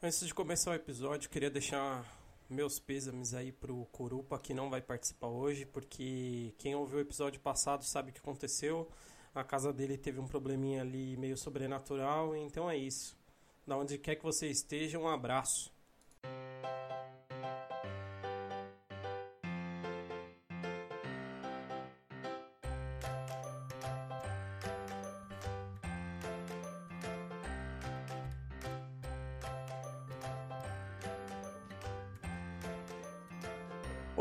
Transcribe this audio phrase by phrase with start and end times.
[0.00, 2.06] Antes de começar o episódio, queria deixar
[2.48, 7.40] meus pêsames aí pro Corupa, que não vai participar hoje, porque quem ouviu o episódio
[7.40, 8.88] passado sabe o que aconteceu.
[9.34, 13.18] A casa dele teve um probleminha ali meio sobrenatural, então é isso.
[13.66, 15.72] Da onde quer que você esteja, um abraço.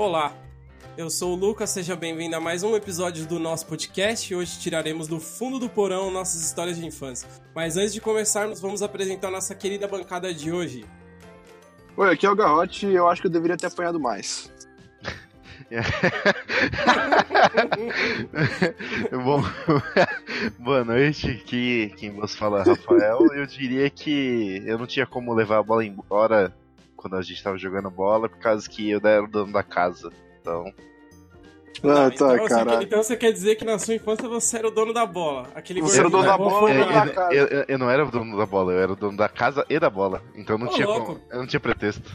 [0.08, 0.32] Olá,
[0.98, 4.34] eu sou o Lucas, seja bem-vindo a mais um episódio do nosso podcast.
[4.34, 7.28] Hoje tiraremos do fundo do porão nossas histórias de infância.
[7.54, 10.86] Mas antes de começarmos, vamos apresentar nossa querida bancada de hoje.
[11.98, 14.50] Oi, aqui é o Garrote e eu acho que eu deveria ter apanhado mais.
[19.12, 19.44] Bom,
[20.58, 23.28] boa noite, aqui quem vos fala é Rafael.
[23.34, 26.56] Eu diria que eu não tinha como levar a bola embora
[27.10, 30.12] quando a gente tava jogando bola, por causa que eu era o dono da casa.
[30.42, 30.66] Então.
[31.84, 32.72] Ah, tá, então, cara.
[32.78, 35.48] Você, então você quer dizer que na sua infância você era o dono da bola?
[35.54, 37.06] Aquele Você era o dono da bola, eu- lá.
[37.06, 37.34] da casa.
[37.34, 39.66] Eu, eu- eu não era o dono da bola, eu era o dono da casa
[39.70, 40.24] e da bola.
[40.36, 42.12] Então não Ô, tinha como, eu não tinha pretexto.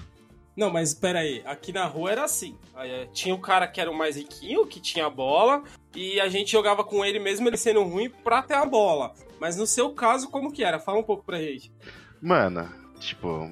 [0.56, 2.58] Não, mas pera aí, aqui na rua era assim.
[2.77, 5.62] É, Tinha o cara que era o mais riquinho, que tinha a bola,
[5.95, 9.12] e a gente jogava com ele mesmo ele sendo ruim pra ter a bola.
[9.41, 10.78] Mas no seu caso, como que era?
[10.78, 11.72] Fala um pouco pra gente.
[12.20, 13.48] Mano, tipo,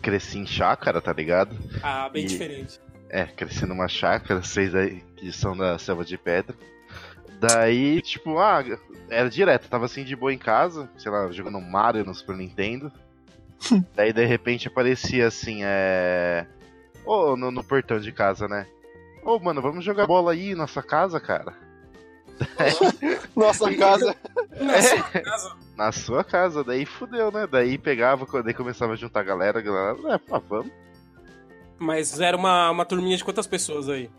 [0.00, 1.56] cresci em chácara, tá ligado?
[1.82, 2.80] Ah, bem E- diferente.
[3.08, 6.54] É, cresci numa chácara, vocês aí que são da selva de pedra.
[7.40, 8.62] Daí, tipo, ah,
[9.08, 12.92] era direto, tava assim de boa em casa, sei lá, jogando Mario no Super Nintendo.
[13.96, 16.46] Daí de repente aparecia assim, é.
[17.04, 18.66] Ô, no, no portão de casa, né?
[19.24, 21.52] Ô, mano, vamos jogar bola aí na sua casa, cara.
[23.36, 24.14] Nossa casa.
[24.58, 27.46] Na sua casa, Na sua casa, daí fudeu, né?
[27.46, 30.70] Daí pegava, daí começava a juntar a galera, a galera, é, pá, vamos.
[31.78, 34.10] Mas era uma, uma turminha de quantas pessoas aí?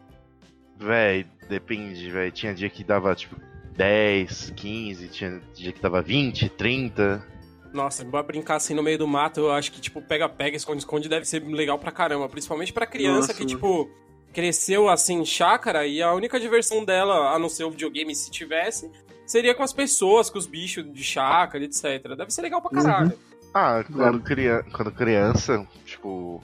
[0.75, 2.31] Véi, depende, véi.
[2.31, 3.35] Tinha dia que dava, tipo,
[3.77, 7.23] 10, 15, tinha dia que dava 20, 30.
[7.71, 11.25] Nossa, pra brincar assim no meio do mato, eu acho que, tipo, pega-pega, esconde-esconde deve
[11.25, 12.27] ser legal pra caramba.
[12.27, 13.87] Principalmente pra criança Nossa, que, tipo,
[14.33, 18.31] cresceu assim em chácara e a única diversão dela, a não ser o videogame se
[18.31, 18.89] tivesse,
[19.31, 22.15] seria com as pessoas, com os bichos de chácara, etc.
[22.17, 23.13] Deve ser legal pra caralho.
[23.53, 24.63] Ah, quando, cria...
[24.71, 26.41] quando criança, tipo,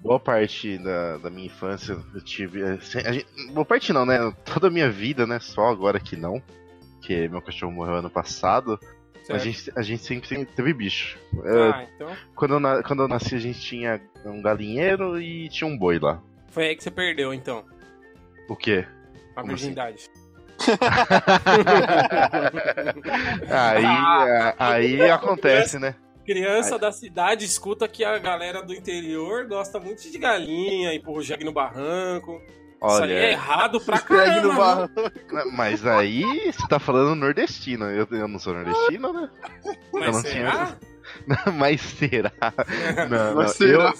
[0.00, 2.62] boa parte da, da minha infância eu tive.
[2.62, 4.32] assim, a gente- Boa parte não, né?
[4.44, 5.38] Toda a minha vida, né?
[5.40, 6.42] Só agora que não.
[7.02, 8.78] Que meu cachorro morreu ano passado.
[9.30, 11.18] A gente, a gente sempre teve bicho.
[11.44, 12.16] É, Ah, então.
[12.34, 16.22] quando, eu quando eu nasci, a gente tinha um galinheiro e tinha um boi lá.
[16.50, 17.64] Foi aí que você perdeu, então,
[18.48, 18.86] O quê?
[19.34, 19.74] a Como assim?
[23.50, 25.94] Aí, Ah, a- aí acontece, né?
[26.24, 31.22] Criança da cidade escuta que a galera do interior gosta muito de galinha, empurra o
[31.22, 32.40] jegue no barranco.
[32.86, 34.90] Isso aí é Olha, errado pra caramba.
[35.52, 36.22] mas aí
[36.52, 37.86] você tá falando nordestino.
[37.86, 39.28] Eu, eu não sou nordestino, né?
[39.92, 40.76] Mas Eu não será?
[41.54, 42.32] Mas será?
[43.10, 43.34] Não, não.
[43.36, 43.92] Mas será?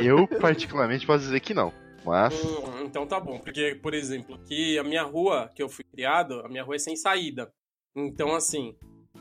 [0.00, 1.72] Eu, eu particularmente posso dizer que não.
[2.04, 2.34] Mas.
[2.44, 6.40] Hum, então tá bom, porque, por exemplo, aqui a minha rua que eu fui criado,
[6.40, 7.52] a minha rua é sem saída.
[7.96, 8.76] Então, assim,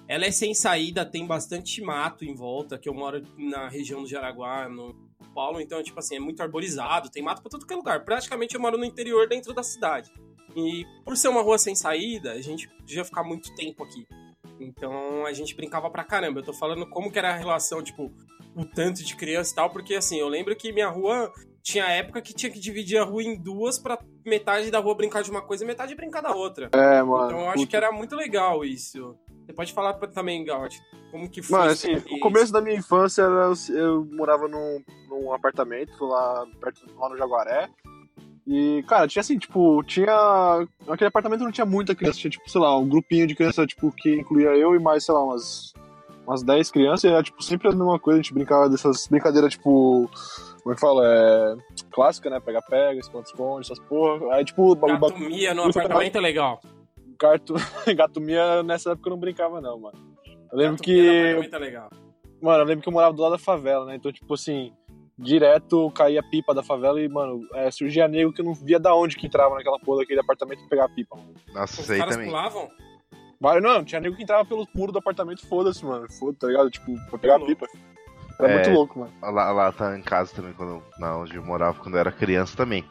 [0.07, 4.09] ela é sem saída, tem bastante mato em volta, que eu moro na região do
[4.09, 4.94] Jaraguá, no
[5.33, 8.03] Paulo, então, tipo assim, é muito arborizado, tem mato pra todo que é lugar.
[8.03, 10.11] Praticamente eu moro no interior, dentro da cidade.
[10.55, 14.05] E por ser uma rua sem saída, a gente podia ficar muito tempo aqui.
[14.59, 16.39] Então a gente brincava pra caramba.
[16.39, 18.11] Eu tô falando como que era a relação, tipo,
[18.55, 21.33] o tanto de criança e tal, porque assim, eu lembro que minha rua
[21.63, 25.24] tinha época que tinha que dividir a rua em duas pra metade da rua brincar
[25.24, 26.69] de uma coisa e metade brincar da outra.
[26.74, 27.25] É, mano.
[27.25, 29.16] Então eu acho que era muito legal isso.
[29.46, 30.78] Você pode falar pra, também, Gaut,
[31.09, 35.34] como que foi Mano, assim, o começo da minha infância era, eu morava num, num
[35.34, 37.69] apartamento lá perto lá no Jaguaré.
[38.45, 40.68] E, cara, tinha assim, tipo, tinha.
[40.88, 43.90] Aquele apartamento não tinha muita criança, tinha, tipo, sei lá, um grupinho de criança, tipo,
[43.91, 45.74] que incluía eu e mais, sei lá, umas,
[46.28, 49.54] umas 10 crianças, e era, tipo, sempre a mesma coisa, a gente brincava dessas brincadeiras,
[49.54, 50.09] tipo.
[50.63, 51.04] Como é que fala?
[51.06, 51.56] É.
[51.92, 52.39] Clássica, né?
[52.39, 54.36] Pega-pega, esconde-esconde, essas porra.
[54.36, 55.00] Aí, tipo, o bagulho.
[55.00, 56.62] Gatomia no apartamento é legal.
[57.19, 57.54] Gato,
[57.95, 59.98] gatomia nessa época eu não brincava, não, mano.
[60.51, 61.19] Eu lembro Gatomia no que.
[61.19, 61.89] apartamento é legal.
[62.42, 63.95] Mano, eu lembro que eu morava do lado da favela, né?
[63.95, 64.74] Então, tipo assim,
[65.18, 68.80] direto caía a pipa da favela e, mano, é, surgia nego que eu não via
[68.80, 71.16] da onde que entrava naquela porra daquele apartamento e pegar a pipa.
[71.16, 71.33] Mano.
[71.54, 72.30] Nossa, Os isso aí caras também.
[72.30, 72.69] pulavam?
[73.39, 76.09] Mas, não, tinha nego que entrava pelo muro do apartamento, foda-se, mano.
[76.12, 76.69] Foda, tá ligado?
[76.69, 77.68] Tipo, pra pegar a pipa.
[78.39, 78.53] Era É.
[78.56, 79.13] muito louco, mano.
[79.21, 82.56] Lá, lá tá em casa também, quando, na onde eu morava quando eu era criança
[82.57, 82.83] também.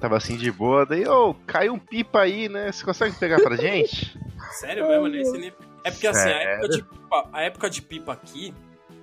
[0.00, 2.70] Tava assim de boa, daí, ô, caiu um pipa aí, né?
[2.70, 4.16] Você consegue pegar pra gente?
[4.52, 5.54] Sério mesmo, nível?
[5.84, 8.54] É porque assim, a época, de pipa, a época de pipa aqui,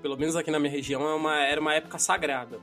[0.01, 2.59] pelo menos aqui na minha região, é uma, era uma época sagrada.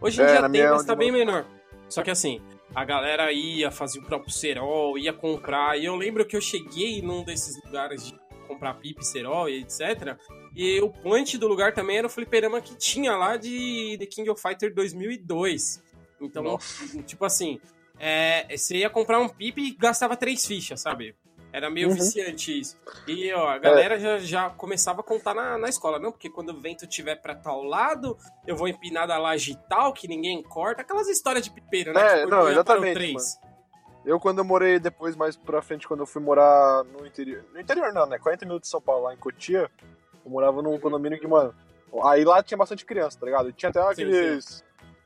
[0.00, 1.44] Hoje em É, dia tem, minha mas tá bem menor.
[1.88, 2.40] Só que assim,
[2.74, 5.78] a galera ia, fazia o próprio cerol, ia comprar.
[5.78, 10.16] E eu lembro que eu cheguei num desses lugares de comprar pipa, cerol e etc.
[10.54, 14.30] E o point do lugar também era o fliperama que tinha lá de The King
[14.30, 15.82] of Fighter 2002.
[16.20, 17.02] Então, Nossa.
[17.02, 17.60] tipo assim,
[17.98, 21.14] é, você ia comprar um pipe e gastava três fichas, sabe?
[21.52, 21.94] Era meio Uhum.
[21.94, 22.76] viciante isso.
[23.06, 26.10] E ó, a galera já, já começava a contar na, na escola, não?
[26.12, 28.16] Porque quando o vento tiver pra tal lado,
[28.46, 30.82] eu vou empinar da laje tal, que ninguém corta.
[30.82, 32.00] Aquelas histórias de pipeiro, né?
[32.00, 33.38] É, que não, para exatamente, três.
[34.06, 37.44] Eu, quando eu morei depois, mais pra frente, quando eu fui morar no interior.
[37.52, 38.18] No interior não, né?
[38.20, 39.68] 40 minutos de São Paulo, lá em Cotia.
[40.24, 41.52] Eu morava num condomínio que, mano.
[42.04, 43.48] Aí lá tinha bastante criança, tá ligado?
[43.48, 44.64] E tinha até aqueles.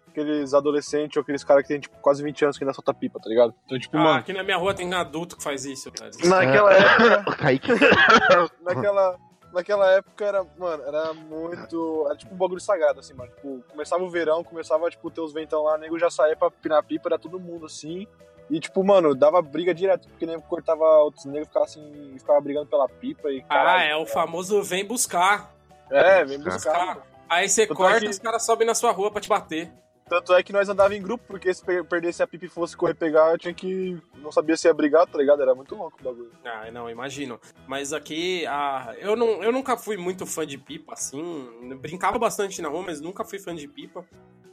[0.08, 3.20] Aqueles adolescentes ou aqueles caras que tem, tipo, quase 20 anos que ainda solta pipa,
[3.20, 3.55] tá ligado?
[3.64, 4.19] Então, tipo, Ah, mano.
[4.19, 6.11] aqui na minha rua tem adulto que faz isso, velho.
[6.29, 7.25] Naquela época.
[7.31, 7.69] O Kaique.
[8.61, 9.17] naquela,
[9.53, 12.03] naquela época era, mano, era muito.
[12.06, 13.31] Era tipo um bagulho sagrado, assim, mano.
[13.31, 16.82] Tipo, começava o verão, começava, tipo, ter os ventão lá, nego já saía pra pinar
[16.82, 18.06] pipa, era todo mundo assim.
[18.50, 22.67] E, tipo, mano, dava briga direto, porque nego cortava outros negros, ficava assim, ficava brigando
[22.67, 23.41] pela pipa e.
[23.49, 25.55] Ah, caralho, é o famoso vem buscar.
[25.91, 26.55] É, vem Buscar.
[26.55, 26.87] buscar.
[26.87, 27.02] mano.
[27.29, 29.29] Aí você Tanto corta é e que- os caras sobem na sua rua pra te
[29.29, 29.73] bater.
[30.08, 32.76] Tanto é que nós andava em grupo, porque se per- perdesse a pipa e fosse
[32.76, 33.97] correr pegar, eu tinha que.
[34.17, 35.41] Não sabia se ia brigar, tá ligado?
[35.41, 36.32] Era muito louco o bagulho.
[36.44, 37.41] Ah, não, imagino.
[37.69, 41.49] Mas aqui, ah, eu, não, eu nunca fui muito fã de pipa, assim.
[41.81, 44.05] Brincava bastante na rua, mas nunca fui fã de pipa.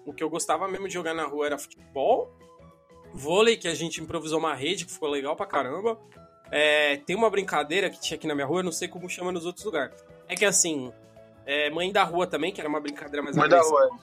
[0.06, 2.32] O que eu gostava mesmo de jogar na rua era futebol,
[3.18, 5.98] vôlei, que a gente improvisou uma rede, que ficou legal pra caramba.
[6.50, 9.32] É, tem uma brincadeira que tinha aqui na minha rua, eu não sei como chama
[9.32, 10.06] nos outros lugares.
[10.30, 10.94] É que assim,
[11.46, 13.80] é, mãe da rua também, que era uma brincadeira mais Mas da agressiva.
[13.80, 14.00] rua,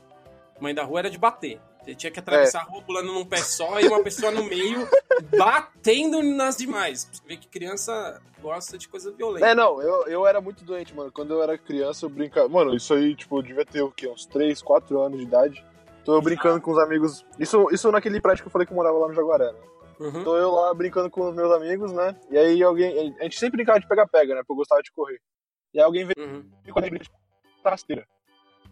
[0.58, 0.62] é.
[0.62, 1.60] Mãe da rua era de bater.
[1.82, 4.88] Você tinha que atravessar a rua pulando num pé só e uma pessoa no meio
[5.36, 7.08] batendo nas demais.
[7.12, 9.46] Você vê que criança gosta de coisa violenta.
[9.46, 11.12] É, não, eu, eu era muito doente, mano.
[11.12, 12.48] Quando eu era criança, eu brincava.
[12.48, 14.08] Mano, isso aí, tipo, eu devia ter o quê?
[14.08, 15.64] Uns 3, 4 anos de idade.
[16.04, 17.24] Tô eu brincando com os amigos.
[17.38, 19.58] Isso, isso naquele prédio que eu falei que eu morava lá no Jaguaré, né?
[20.00, 20.24] Uhum.
[20.24, 22.16] Tô eu lá brincando com os meus amigos, né?
[22.30, 23.14] E aí alguém.
[23.20, 24.40] A gente sempre brincava de pega-pega, né?
[24.40, 25.20] Porque eu gostava de correr.
[25.72, 26.72] E aí alguém veio Uhum.
[26.72, 27.10] com a gente de
[27.64, 28.06] rasteira.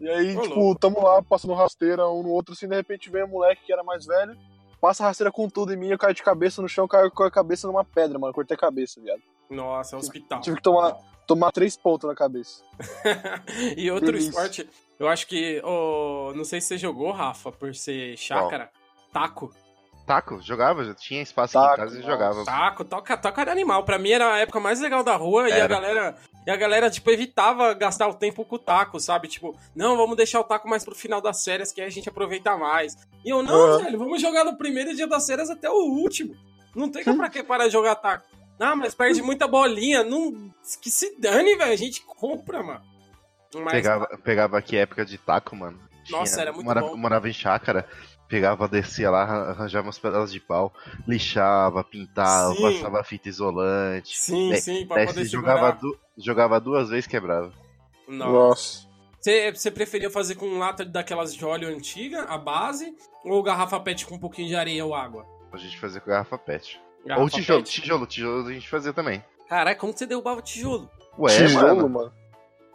[0.00, 3.22] E aí, Ô, tipo, tamo lá, passando rasteira um no outro, assim, de repente vem
[3.24, 4.36] um moleque que era mais velho,
[4.80, 7.22] passa a rasteira com tudo em mim, eu caio de cabeça no chão, caio com
[7.22, 8.32] a cabeça numa pedra, mano.
[8.34, 9.22] Cortei a cabeça, viado.
[9.48, 10.40] Nossa, é um hospital.
[10.40, 10.96] Tive que tomar,
[11.26, 12.64] tomar três pontos na cabeça.
[13.76, 14.28] e outro Delícia.
[14.30, 14.70] esporte,
[15.04, 15.60] eu acho que.
[15.64, 18.70] ô, não sei se você jogou, Rafa, por ser chácara.
[19.12, 19.52] Taco.
[20.06, 22.44] Taco, jogava, já tinha espaço aqui em Taco, casa e jogava.
[22.44, 23.84] Taco, toca, toca era animal.
[23.84, 25.68] Pra mim era a época mais legal da rua e a Era.
[25.68, 26.16] galera.
[26.44, 29.28] E a galera, tipo, evitava gastar o tempo com o taco, sabe?
[29.28, 32.08] Tipo, não, vamos deixar o taco mais pro final das férias, que aí a gente
[32.08, 32.96] aproveita mais.
[33.24, 33.84] E eu, não, Uhum.
[33.84, 36.34] velho, vamos jogar do primeiro dia das férias até o último.
[36.74, 38.24] Não tem pra que parar de jogar taco.
[38.58, 40.02] Ah, mas perde muita bolinha.
[40.02, 40.50] Não.
[40.80, 41.72] Que se dane, velho.
[41.72, 42.82] A gente compra, mano.
[43.54, 45.78] Mas, Pegava, pegava aqui época de taco, mano.
[46.10, 46.96] Nossa, era muito morava, bom.
[46.96, 47.86] morava em chácara,
[48.28, 50.72] pegava, descia lá, arran- arranjava uns pedaços de pau,
[51.06, 52.62] lixava, pintava, Sim.
[52.62, 54.18] passava fita isolante.
[54.18, 57.52] Sim, Daí- sim, pra Daí poder jogava, du- jogava duas vezes quebrava.
[58.08, 58.86] Nossa.
[59.20, 62.92] Você, você preferia fazer com lata daquelas de óleo antiga, a base,
[63.24, 65.24] ou garrafa pet com um pouquinho de areia ou água?
[65.52, 66.80] A gente fazia com garrafa pet.
[67.06, 67.80] Garrafa Ou tijolo, pet.
[67.80, 69.22] tijolo, tijolo a gente fazia também.
[69.48, 70.90] Caralho, como que você derrubava tijolo?
[71.18, 71.88] Ué, Tijolo, mano.
[71.88, 72.12] mano.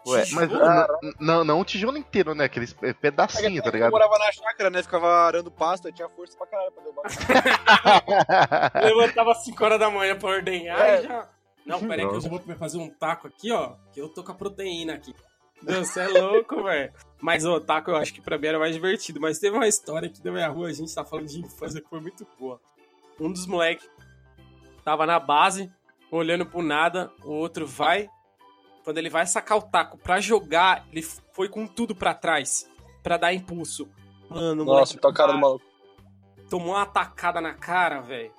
[0.08, 2.46] Ué, mas n- não, não o tijolo inteiro, né?
[2.46, 3.92] Aqueles pe- pedacinhos, tá Eu ligado?
[3.92, 4.82] morava na chácara, né?
[4.84, 7.04] Ficava arando pasta, tinha força pra caralho pra derrubar.
[8.84, 11.00] Levantava às 5 horas da manhã pra ordenhar É.
[11.00, 11.30] e já.
[11.66, 13.74] Não, peraí que eu já vou fazer um taco aqui, ó.
[13.92, 15.14] Que eu tô com a proteína aqui.
[15.62, 16.94] Deus, você é louco, velho.
[17.20, 19.20] Mas o taco eu acho que pra mim era mais divertido.
[19.20, 21.90] Mas teve uma história aqui da minha rua, a gente tá falando de infância que
[21.90, 22.60] foi muito boa.
[23.20, 23.90] Um dos moleques
[24.86, 25.70] tava na base,
[26.12, 28.08] olhando pro nada, o outro vai.
[28.88, 31.02] Quando ele vai sacar o taco pra jogar, ele
[31.34, 32.70] foi com tudo pra trás.
[33.04, 33.86] Pra dar impulso.
[34.30, 35.66] Mano, Nossa, tá a cara do maluco.
[36.50, 38.32] tomou uma tacada na cara, velho.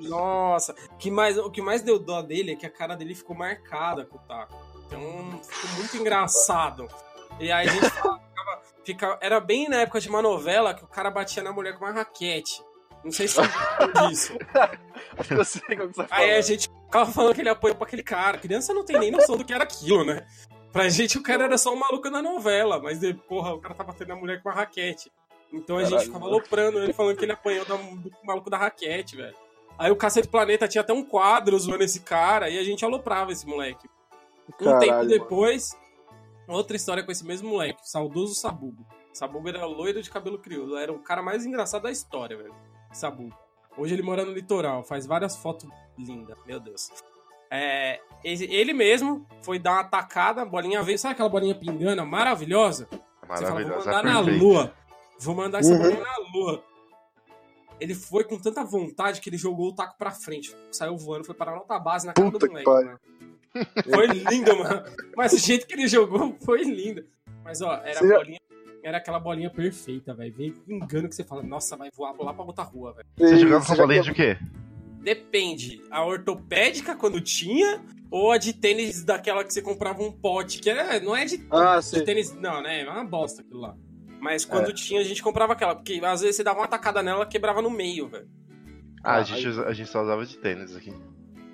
[0.00, 3.14] Nossa, o que, mais, o que mais deu dó dele é que a cara dele
[3.14, 4.54] ficou marcada com o taco.
[4.86, 5.00] Então
[5.42, 6.86] ficou muito engraçado.
[7.38, 8.20] E aí a gente ficava,
[8.84, 11.86] ficava- Era bem na época de uma novela que o cara batia na mulher com
[11.86, 12.62] uma raquete.
[13.02, 13.48] Não sei se você
[14.10, 14.34] disso.
[15.16, 17.76] Acho que eu sei como você tá Aí a gente ficava falando que ele apoiou
[17.76, 18.36] pra aquele cara.
[18.36, 20.26] A criança não tem nem noção do que era aquilo, né?
[20.72, 23.82] Pra gente o cara era só um maluco da novela, mas porra, o cara tá
[23.84, 25.10] batendo na mulher com uma raquete.
[25.52, 26.36] Então a gente Caralho, ficava mano.
[26.36, 29.34] aloprando ele falando que ele apanhou da- do maluco da raquete, velho.
[29.78, 33.32] Aí o Cacete Planeta tinha até um quadro zoando esse cara e a gente aloprava
[33.32, 33.88] esse moleque.
[34.48, 35.08] Um Caralho, tempo mano.
[35.08, 35.76] depois,
[36.46, 38.86] outra história com esse mesmo moleque, o saudoso Sabugo.
[39.12, 42.54] Sabugo era loiro de cabelo crioulo, era o cara mais engraçado da história, velho.
[42.92, 43.34] Sabugo.
[43.76, 45.68] Hoje ele mora no litoral, faz várias fotos
[46.04, 46.90] lindas, meu Deus.
[47.50, 52.86] É, ele mesmo foi dar uma tacada, a bolinha veio, sabe aquela bolinha pingana maravilhosa?
[52.90, 53.86] Você fala, vou Maravilhosa.
[53.86, 54.74] mandar na lua.
[55.18, 55.78] Vou mandar essa Uhum.
[55.78, 56.64] bolinha na lua.
[57.80, 60.54] Ele foi com tanta vontade que ele jogou o taco pra frente.
[60.70, 62.96] Saiu voando, foi parar na outra base na cara Puta do que moleque.
[63.92, 64.82] Foi lindo, mano.
[65.16, 67.04] Mas o jeito que ele jogou foi lindo.
[67.42, 68.40] Mas, ó, era, Você bolinha,
[68.82, 70.32] era aquela bolinha perfeita, velho.
[70.34, 73.06] Vem pingando que você fala, nossa, vai voar lá pra outra rua, velho.
[73.16, 74.38] Você jogava com já bolinha que- de quê?
[75.00, 75.82] Depende.
[75.90, 77.80] A ortopédica, quando tinha,
[78.10, 81.44] ou a de tênis daquela que você comprava um pote, que era, não é de
[81.50, 82.82] Ah, de tênis, não, né?
[82.82, 83.74] É uma bosta aquilo lá.
[84.20, 84.48] Mas É.
[84.48, 87.62] quando tinha, a gente comprava aquela, porque às vezes você dava uma tacada nela, quebrava
[87.62, 88.28] no meio, velho.
[89.02, 90.92] Ah, Ah, a gente, usa- a gente só usava de tênis aqui.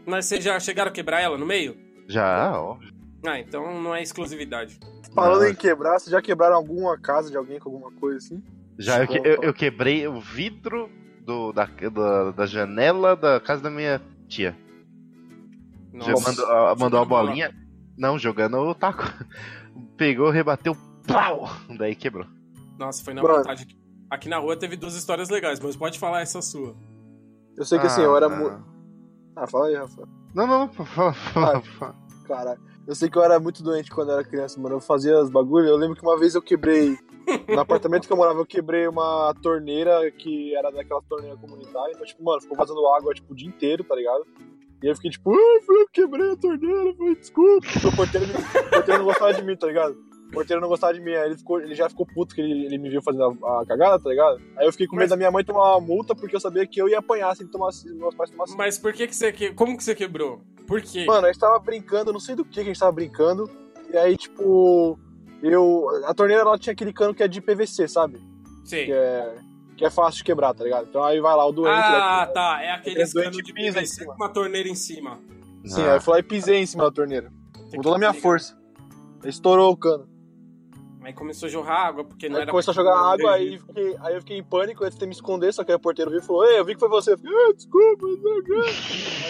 [0.04, 1.76] Mas vocês já chegaram a quebrar ela no meio?
[2.08, 2.92] Já, óbvio.
[3.24, 4.78] Ah, então não é exclusividade.
[5.14, 8.42] Falando Não, em quebrar, vocês já quebraram alguma casa de alguém com alguma coisa assim?
[8.78, 10.90] Já eu, que- eu, eu quebrei o vidro
[11.26, 14.56] do, da, da, da janela da casa da minha tia.
[15.92, 17.26] Mandou, ah, mandou bola.
[17.26, 17.52] bolinha.
[17.98, 19.02] Não, jogando o taco.
[19.96, 21.48] Pegou, rebateu, pau!
[21.78, 22.26] Daí quebrou.
[22.78, 23.36] Nossa, foi na Mano.
[23.38, 23.66] vontade.
[24.10, 26.76] Aqui na rua teve duas histórias legais, mas pode falar essa sua.
[27.56, 28.64] Eu sei que assim, eu era Ah, muito.
[29.34, 30.06] Ah, fala aí, Rafa.
[30.34, 31.62] Não, não, não, fala, fala, Ah.
[31.62, 31.94] fala.
[32.28, 32.60] Caralho.
[32.86, 34.76] Eu sei que eu era muito doente quando eu era criança, mano.
[34.76, 35.66] Eu fazia os bagulho.
[35.66, 36.96] Eu lembro que uma vez eu quebrei.
[37.48, 41.92] No apartamento que eu morava, eu quebrei uma torneira que era daquela torneira comunitária.
[41.92, 44.24] Então, tipo, mano, ficou vazando água tipo, o dia inteiro, tá ligado?
[44.82, 47.66] E aí eu fiquei tipo, ah, foi eu que quebrei a torneira, foi desculpa.
[47.88, 49.96] O porteiro, o porteiro não gostava de mim, tá ligado?
[50.28, 51.12] O porteiro não gostava de mim.
[51.12, 53.66] Aí ele, ficou, ele já ficou puto que ele, ele me viu fazendo a, a
[53.66, 54.40] cagada, tá ligado?
[54.56, 56.66] Aí eu fiquei com medo Mas- da minha mãe tomar uma multa porque eu sabia
[56.66, 58.56] que eu ia apanhar se tomasse, meus pais tomassem.
[58.56, 59.32] Mas por que que você...
[59.32, 60.40] que- Como que você quebrou?
[60.66, 61.04] Por quê?
[61.06, 63.48] Mano, a gente tava brincando, não sei do que que a gente tava brincando.
[63.92, 64.98] E aí, tipo,
[65.42, 65.86] eu.
[66.06, 68.20] A torneira ela tinha aquele cano que é de PVC, sabe?
[68.64, 68.86] Sei.
[68.86, 69.34] Que é,
[69.76, 70.86] que é fácil de quebrar, tá ligado?
[70.88, 71.72] Então aí vai lá o doente.
[71.74, 72.62] Ah, né, tá.
[72.62, 74.14] É aquele Aquele cano de pisa em PVC cima.
[74.14, 75.18] com uma torneira em cima.
[75.64, 77.30] Sim, Ah, aí eu fui lá e pisei em cima da torneira.
[77.74, 78.56] Com toda a minha força.
[79.24, 80.08] Estourou o cano.
[81.06, 82.50] Aí começou a jorrar água, porque não Aí era...
[82.50, 85.12] começou a jogar água, aí, fiquei- aí eu fiquei em pânico, antes de ter me
[85.12, 87.12] esconder, só que aí o porteiro viu e falou, ei, eu vi que foi você.
[87.12, 88.52] Eu fiquei, ah, desculpa, não sei o quê."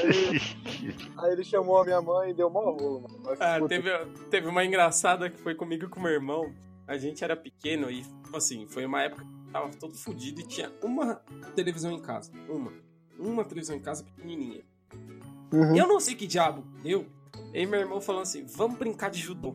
[0.06, 3.06] aí, aí ele chamou a minha mãe e deu mano.
[3.22, 3.90] Mas, Ah, teve,
[4.30, 6.50] teve uma engraçada que foi comigo e com meu irmão.
[6.88, 10.40] A gente era pequeno e, tipo assim, foi uma época que eu tava todo fudido
[10.40, 11.16] e tinha uma
[11.54, 12.32] televisão em casa.
[12.48, 12.72] Uma.
[13.18, 14.62] Uma televisão em casa pequenininha.
[15.52, 15.76] uhum.
[15.76, 17.04] Eu não sei que diabo deu.
[17.52, 19.54] E meu irmão falando assim: vamos brincar de judô.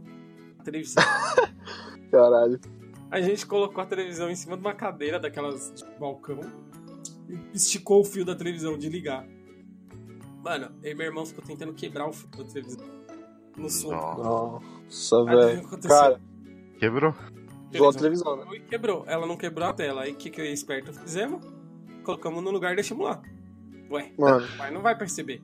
[0.63, 1.01] Televisão.
[2.11, 2.59] Caralho.
[3.09, 6.39] A gente colocou a televisão em cima de uma cadeira daquelas de balcão
[7.29, 9.25] e esticou o fio da televisão de ligar.
[10.43, 12.85] Mano, e meu irmão ficou tentando quebrar o fio da televisão.
[13.57, 13.91] No som.
[13.91, 15.67] Nossa, velho.
[15.87, 16.21] Cara,
[16.79, 17.13] Quebrou?
[17.75, 18.45] zoou a televisão, né?
[18.55, 19.03] E quebrou.
[19.07, 20.03] Ela não quebrou a tela.
[20.03, 21.45] Aí o que, que eu e esperto fizemos?
[22.03, 23.21] Colocamos no lugar e deixamos lá.
[23.89, 25.41] Ué, Mano, o pai não vai perceber.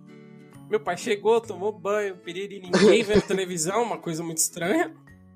[0.70, 4.94] Meu pai chegou, tomou banho, piriri, ninguém vendo televisão, uma coisa muito estranha.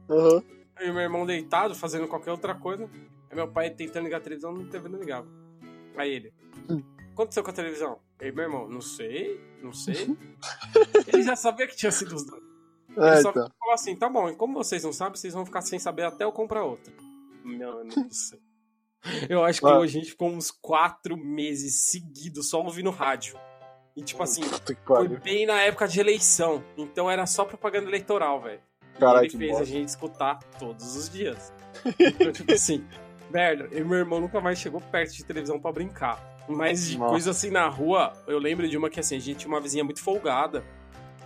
[0.09, 0.41] aham.
[0.81, 2.89] Aí meu irmão deitado, fazendo qualquer outra coisa.
[3.29, 5.27] Aí meu pai tentando ligar a televisão, não teve, não ligava.
[5.95, 6.33] Aí ele,
[6.69, 6.81] Hum.
[7.13, 7.99] aconteceu com a televisão?
[8.19, 10.15] Aí meu irmão, não sei, não sei.
[11.07, 12.41] ele já sabia que tinha sido os dois.
[12.97, 13.49] Ele É, só então.
[13.59, 16.23] falou assim, tá bom, e como vocês não sabem, vocês vão ficar sem saber até
[16.23, 16.91] eu comprar outra.
[17.43, 18.39] Mano do céu.
[19.29, 19.79] Eu acho que Ah.
[19.79, 23.35] hoje a gente ficou uns quatro meses seguidos só ouvindo rádio.
[23.95, 26.63] E tipo assim, Puta que foi bem na época de eleição.
[26.77, 28.61] Então era só propaganda eleitoral, velho.
[28.99, 29.65] Caralho, ele fez a bosta.
[29.65, 31.53] gente escutar todos os dias.
[31.99, 32.85] Então, tipo assim,
[33.71, 36.19] eu e meu irmão nunca mais chegou perto de televisão pra brincar.
[36.47, 37.11] Mas de Nossa.
[37.11, 39.83] coisa assim na rua, eu lembro de uma que assim, a gente tinha uma vizinha
[39.83, 40.63] muito folgada.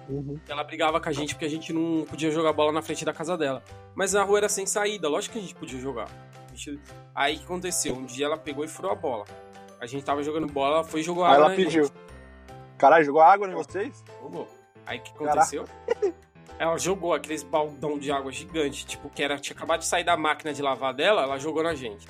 [0.08, 0.40] Uhum.
[0.48, 3.12] Ela brigava com a gente porque a gente não podia jogar bola na frente da
[3.12, 3.64] casa dela.
[3.96, 6.08] Mas na rua era sem saída, lógico que a gente podia jogar.
[6.52, 6.80] A gente-
[7.16, 7.96] Aí o que aconteceu?
[7.96, 9.26] Um dia ela pegou e furou a bola.
[9.82, 11.86] A gente tava jogando bola, ela foi e jogou Aí água ela na pediu.
[11.86, 11.94] gente.
[12.78, 14.04] Caralho, jogou água em vocês?
[14.22, 14.48] Jogou.
[14.86, 15.66] Aí o que aconteceu?
[16.58, 20.16] Ela jogou aqueles baldão de água gigante, tipo, que era, tinha acabado de sair da
[20.16, 22.08] máquina de lavar dela, ela jogou na gente.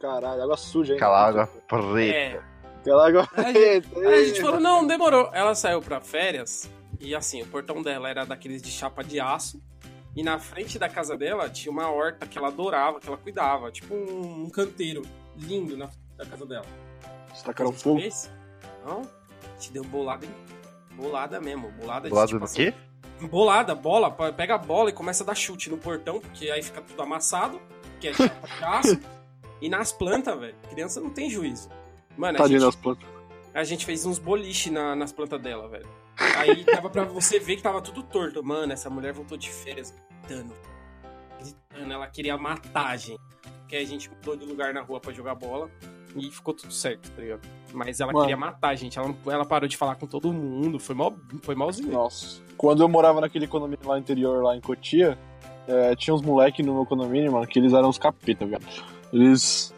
[0.00, 0.96] Caralho, água suja, hein?
[0.98, 2.16] Aquela água preta.
[2.16, 2.40] É.
[2.80, 3.98] Aquela água Aí, preta.
[3.98, 5.28] Aí a gente falou, não, demorou.
[5.32, 6.70] Ela saiu pra férias
[7.00, 9.60] e assim, o portão dela era daqueles de chapa de aço.
[10.16, 13.70] E na frente da casa dela tinha uma horta que ela adorava, que ela cuidava.
[13.70, 15.02] Tipo um, um canteiro
[15.36, 16.66] lindo na frente da casa dela.
[17.32, 18.00] Você O tacaram que a gente fogo?
[18.00, 18.30] fez?
[18.84, 20.26] Não, a gente deu bolada.
[20.92, 22.74] Bolada mesmo, bolada de Do lado tipo do assim, quê?
[23.28, 26.80] Bolada, bola, pega a bola e começa a dar chute no portão, porque aí fica
[26.80, 27.60] tudo amassado,
[28.00, 28.12] que é
[28.64, 28.98] aço.
[29.60, 31.68] e nas plantas, velho, criança não tem juízo.
[32.16, 32.78] Mano, a gente,
[33.54, 35.86] a gente fez uns boliche na- nas plantas dela, velho.
[36.36, 38.42] Aí dava pra você ver que tava tudo torto.
[38.44, 40.54] Mano, essa mulher voltou de férias gritando.
[41.40, 43.20] Gritando, ela queria matar a gente.
[43.60, 45.70] Porque a gente mudou de lugar na rua pra jogar bola.
[46.16, 47.40] E ficou tudo certo, tá ligado?
[47.72, 48.24] Mas ela Mano.
[48.24, 48.98] queria matar a gente.
[48.98, 50.78] Ela, ela parou de falar com todo mundo.
[50.78, 51.92] Foi mal, foi malzinho.
[51.92, 52.40] Nossa.
[52.56, 55.18] Quando eu morava naquele condomínio lá interior, lá em Cotia,
[55.68, 58.62] é, tinha uns moleque no meu condomínio, mano, que eles eram os capeta, velho.
[59.12, 59.74] Eles.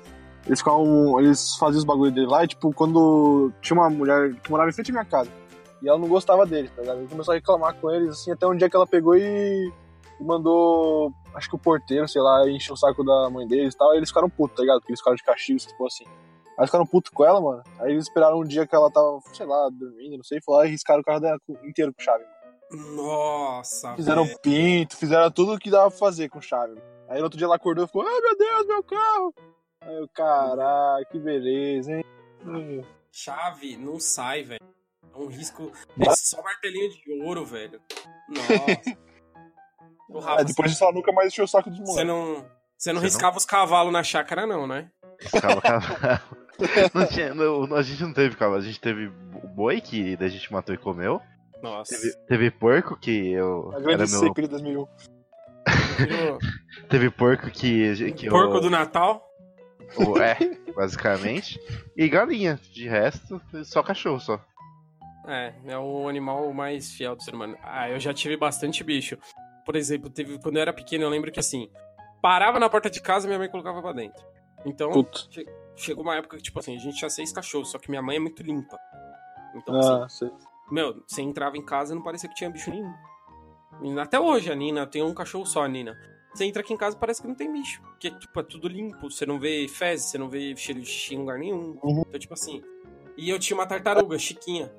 [0.47, 1.21] Eles ficavam.
[1.21, 4.73] Eles faziam os bagulho dele lá e, tipo, quando tinha uma mulher que morava em
[4.73, 5.31] frente à minha casa.
[5.83, 6.99] E ela não gostava deles, tá ligado?
[6.99, 9.73] Ele começou a reclamar com eles, assim, até um dia que ela pegou e
[10.23, 11.13] mandou.
[11.35, 13.95] Acho que o porteiro, sei lá, encheu o saco da mãe deles e tal.
[13.95, 14.81] E eles ficaram putos, tá ligado?
[14.81, 16.05] Porque eles ficaram de castigo, tipo assim.
[16.05, 17.63] Aí eles ficaram putos com ela, mano.
[17.81, 20.69] Aí eles esperaram um dia que ela tava, sei lá, dormindo, não sei, e falaram
[20.69, 22.25] e riscaram o carro dela inteiro com chave.
[22.71, 23.95] Nossa.
[23.95, 24.39] Fizeram velho.
[24.41, 26.81] pinto, fizeram tudo o que dava pra fazer com chave.
[27.09, 29.35] Aí no outro dia ela acordou e ficou, ai meu Deus, meu carro!
[29.83, 32.05] Aí eu, caralho, que beleza, hein?
[33.11, 34.65] Chave não sai, velho.
[35.15, 35.71] É um risco.
[36.01, 37.81] É só martelinho de ouro, velho.
[38.29, 38.99] Nossa.
[40.13, 42.07] Ô, Rafa, Aí depois disso ela nunca mais encheu o saco dos Você moleques.
[42.09, 42.45] não,
[42.77, 44.91] você não Você riscava os cavalos na chácara, não, né?
[45.41, 46.23] Calma, calma.
[46.95, 49.07] Não tinha, não, a gente não teve cavalo, a gente teve
[49.43, 51.21] o boi que a gente matou e comeu.
[51.63, 51.97] Nossa.
[51.97, 53.71] Teve, teve porco que eu.
[53.75, 54.87] A grande Era meu, de 2001.
[55.97, 56.39] Virou
[56.89, 58.13] teve porco que.
[58.13, 59.27] que Porco eu, do Natal?
[59.97, 60.37] o- É,
[60.77, 61.59] basicamente.
[61.97, 62.61] E galinha.
[62.73, 64.41] De resto, só cachorro só.
[65.27, 67.57] É, é o animal mais fiel do ser humano.
[67.63, 69.17] Ah, eu já tive bastante bicho.
[69.65, 71.71] Por exemplo, teve quando eu era pequeno, eu lembro que assim,
[72.21, 74.25] parava na porta de casa e minha mãe colocava pra dentro.
[74.65, 75.21] Então, Puta.
[75.77, 78.17] chegou uma época que, tipo assim, a gente tinha seis cachorros, só que minha mãe
[78.17, 78.79] é muito limpa.
[79.55, 80.31] Então, assim, Ah, sei.
[80.71, 84.01] Meu, você entrava em casa e não parecia que tinha bicho nenhum.
[84.01, 85.99] Até hoje, a Nina tem um cachorro só, a Nina.
[86.33, 87.83] Você entra aqui em casa e parece que não tem bicho.
[87.83, 89.11] Porque, tipo, é tudo limpo.
[89.11, 91.79] Você não vê fezes, você não vê cheiro de xixi em lugar nenhum.
[91.83, 92.05] Uhum.
[92.09, 92.63] Então, tipo assim.
[93.17, 94.73] E eu tinha uma tartaruga, Chiquinha.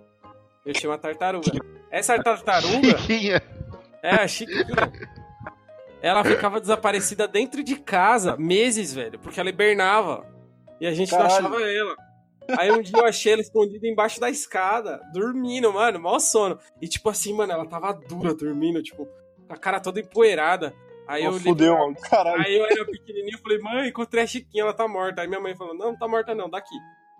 [0.66, 1.52] Eu tinha uma tartaruga.
[1.92, 3.42] Essa tartaruga, Chiquinha.
[4.04, 4.66] É, a Chiquinha.
[6.02, 9.18] Ela ficava desaparecida dentro de casa meses, velho.
[9.20, 10.26] Porque ela hibernava.
[10.82, 11.30] E a gente Caralho.
[11.44, 11.96] não achava ela.
[12.60, 16.60] Aí um dia eu achei ela escondida embaixo da escada, dormindo, mano, mó sono.
[16.82, 19.06] E tipo assim, mano, ela tava dura dormindo, tipo,
[19.48, 20.74] com a cara toda empoeirada.
[21.08, 21.96] Aí eu Oh, olhei fudeu, mano.
[22.02, 22.42] Caralho.
[22.42, 25.22] Aí eu era pequenininho, falei, mãe, encontrei a Chiquinha, ela tá morta.
[25.22, 26.76] Aí minha mãe falou, não, não tá morta não, daqui.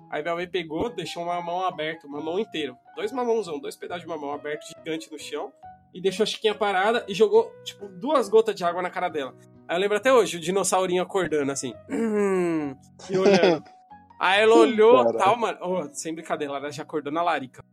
[0.10, 2.76] Aí minha mãe pegou, deixou uma mão aberta, uma mão inteira.
[2.94, 5.54] Dois mamãozão, dois pedaços de mamão aberto gigante no chão.
[5.94, 9.36] E deixou a Chiquinha parada e jogou, tipo, duas gotas de água na cara dela.
[9.68, 11.74] Aí eu lembro até hoje, o dinossaurinho acordando, assim.
[11.90, 12.76] Hum,
[13.10, 13.64] e olhando.
[14.20, 15.18] Aí ela olhou, Caralho.
[15.18, 15.58] tal, mano.
[15.62, 17.64] Oh, sem brincadeira, ela já acordou na larica.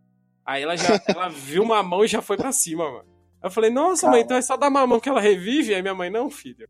[0.45, 3.09] Aí ela já ela viu uma mão e já foi pra cima, mano.
[3.43, 5.75] Eu falei, nossa, mãe, então é só dar uma mão que ela revive?
[5.75, 6.69] Aí minha mãe, não, filho.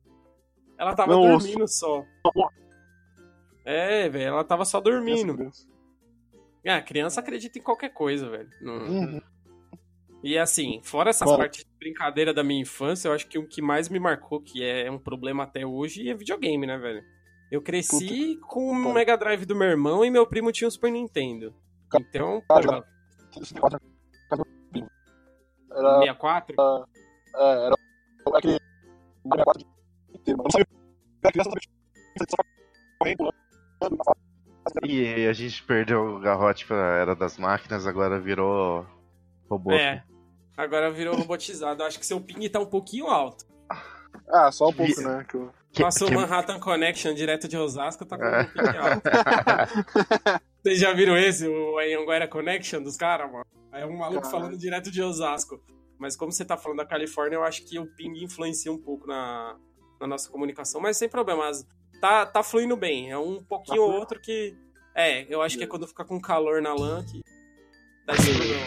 [0.79, 2.05] Ela tava Não, dormindo só.
[3.65, 5.51] É, velho, ela tava só dormindo.
[6.67, 8.51] Ah, a criança acredita em qualquer coisa, velho.
[8.61, 9.21] Não- Uhum.
[10.23, 11.39] E assim, fora essas Mano.
[11.39, 14.63] partes de brincadeira da minha infância, eu acho que o que mais me marcou, que
[14.63, 17.03] é um problema até hoje, é videogame, né, velho?
[17.51, 18.95] Eu cresci com o Puta.
[18.95, 21.55] Mega Drive do meu irmão e meu primo tinha o Super Nintendo.
[21.91, 22.85] Ca- Então, Cara,
[23.61, 23.81] porra,
[25.73, 26.57] Era, 64?
[27.37, 27.75] é, era
[28.37, 28.59] aquele
[29.25, 29.67] Mario 4
[30.15, 30.39] inteiro, mano.
[30.39, 30.67] Eu não sabia.
[31.23, 33.17] Era criança, não sabia.
[34.05, 34.87] Fase.
[34.87, 38.87] E a gente perdeu o garrote pra Era das Máquinas, agora virou
[39.51, 39.73] robô.
[39.73, 40.03] É.
[40.57, 41.83] Agora virou robotizado.
[41.83, 43.45] Acho que seu ping tá um pouquinho alto.
[44.29, 45.25] Ah, só um pouco, né?
[45.29, 45.51] Que eu...
[45.73, 48.43] Que- Nosso que- Manhattan Connection direto de Osasco tá com É.
[48.43, 49.03] um ping alto.
[50.63, 53.47] Vocês já viram esse, o Anhanguera Connection dos caras, mano?
[53.73, 54.31] É um maluco Caralho.
[54.43, 55.61] falando direto de Osasco.
[55.99, 59.07] Mas como você tá falando da Califórnia, eu acho que o ping influencia um pouco
[59.07, 59.57] na,
[60.01, 60.81] na nossa comunicação.
[60.81, 61.65] Mas sem problemas.
[62.01, 63.11] Tá, tá fluindo bem.
[63.11, 64.57] É um pouquinho Tá ou outro que.
[64.95, 67.21] É, eu acho que é quando fica com calor na LAN que
[68.07, 68.67] dá esse problema.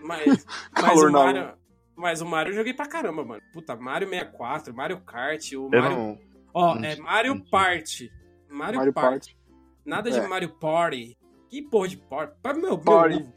[0.00, 1.52] Mas, mas o Mario.
[1.96, 3.42] Mas o Mario eu joguei pra caramba, mano.
[3.52, 5.96] Puta, Mario 64, Mario Kart, o Eu Mario.
[5.96, 6.18] não.
[6.52, 7.44] Ó, não é Mario não.
[7.44, 8.10] Party.
[8.48, 9.34] Mario, Mario Party.
[9.34, 9.38] Party.
[9.84, 10.26] Nada de É.
[10.26, 11.16] Mario Party.
[11.48, 12.34] Que porra de party?
[12.42, 13.16] Pa- Meu, Party.
[13.22, 13.32] meu.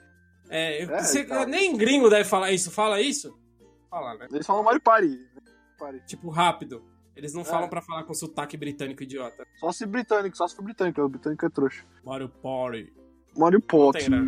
[0.50, 1.46] É, É, você- tá.
[1.46, 2.72] nem gringo deve falar isso.
[2.72, 3.38] Fala isso?
[3.90, 4.28] Fala, né?
[4.32, 5.20] Eles falam Mario Party.
[5.78, 6.02] Party.
[6.06, 6.84] Tipo, rápido.
[7.16, 7.46] Eles não É.
[7.46, 9.46] falam pra falar com sotaque britânico idiota.
[9.60, 11.02] Só se britânico, só se for britânico.
[11.02, 11.84] O britânico é trouxa.
[12.04, 12.92] Mario Party.
[13.38, 13.98] Mario Pot.
[14.00, 14.28] tem, né?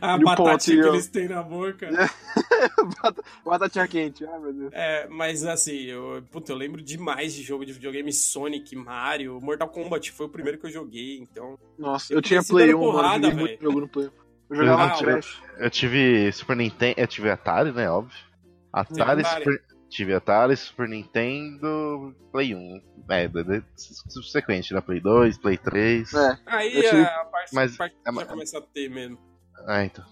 [0.00, 1.88] A Mario batatinha que eles têm na boca.
[3.02, 4.24] Bata- Batatinha quente.
[4.24, 4.70] Ai, meu Deus.
[4.72, 9.68] É, mas assim, eu, puta, eu lembro demais de jogo de videogame Sonic, Mario, Mortal
[9.68, 11.58] Kombat foi o primeiro que eu joguei, então.
[11.78, 12.92] Nossa, Eu eu tinha Play dando 1, mano.
[12.92, 13.46] porrada, Joguei velho.
[13.48, 14.10] muito jogo no Play 1.
[14.48, 15.42] Eu jogava Ah, Crash.
[15.58, 17.90] Eu tive Super Nintendo, eu tive Atari, né?
[17.90, 18.16] Óbvio.
[18.72, 19.44] Atari, Atari.
[19.44, 19.62] Super...
[19.88, 22.80] tive Atari, Super Nintendo, Play 1.
[23.08, 23.62] É, de- de-
[24.08, 24.80] subsequente, né?
[24.80, 26.12] Play 2, Play 3.
[26.12, 26.38] É.
[26.46, 29.18] Aí tive- a parte, Mas- parte é, já começa a ter mesmo.
[29.66, 30.04] Ah, então.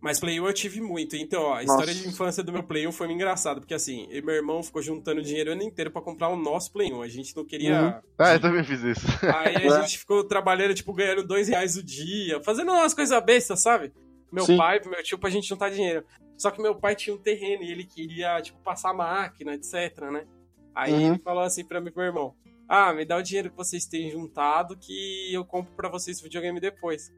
[0.00, 1.14] Mas Play 1 eu tive muito.
[1.14, 1.64] Então, ó, a Nossa.
[1.64, 3.60] história de infância do meu Play 1 foi muito engraçada.
[3.60, 6.34] Porque assim, eu e meu irmão ficou juntando dinheiro o ano inteiro pra comprar o
[6.36, 7.02] nosso Play 1.
[7.02, 8.02] A gente não queria.
[8.18, 9.06] Ah, eu também fiz isso.
[9.22, 13.60] Aí a gente ficou trabalhando, tipo, ganhando dois reais o dia, fazendo umas coisas bestas,
[13.62, 13.92] sabe?
[14.32, 14.56] Meu Sim.
[14.56, 16.04] pai, meu tio, pra gente juntar dinheiro.
[16.36, 20.26] Só que meu pai tinha um terreno e ele queria, tipo, passar máquina, etc, né?
[20.74, 21.14] Aí Uhum.
[21.14, 22.34] ele falou assim pra mim meu irmão:
[22.68, 26.24] Ah, me dá o dinheiro que vocês têm juntado que eu compro pra vocês o
[26.24, 27.12] videogame depois.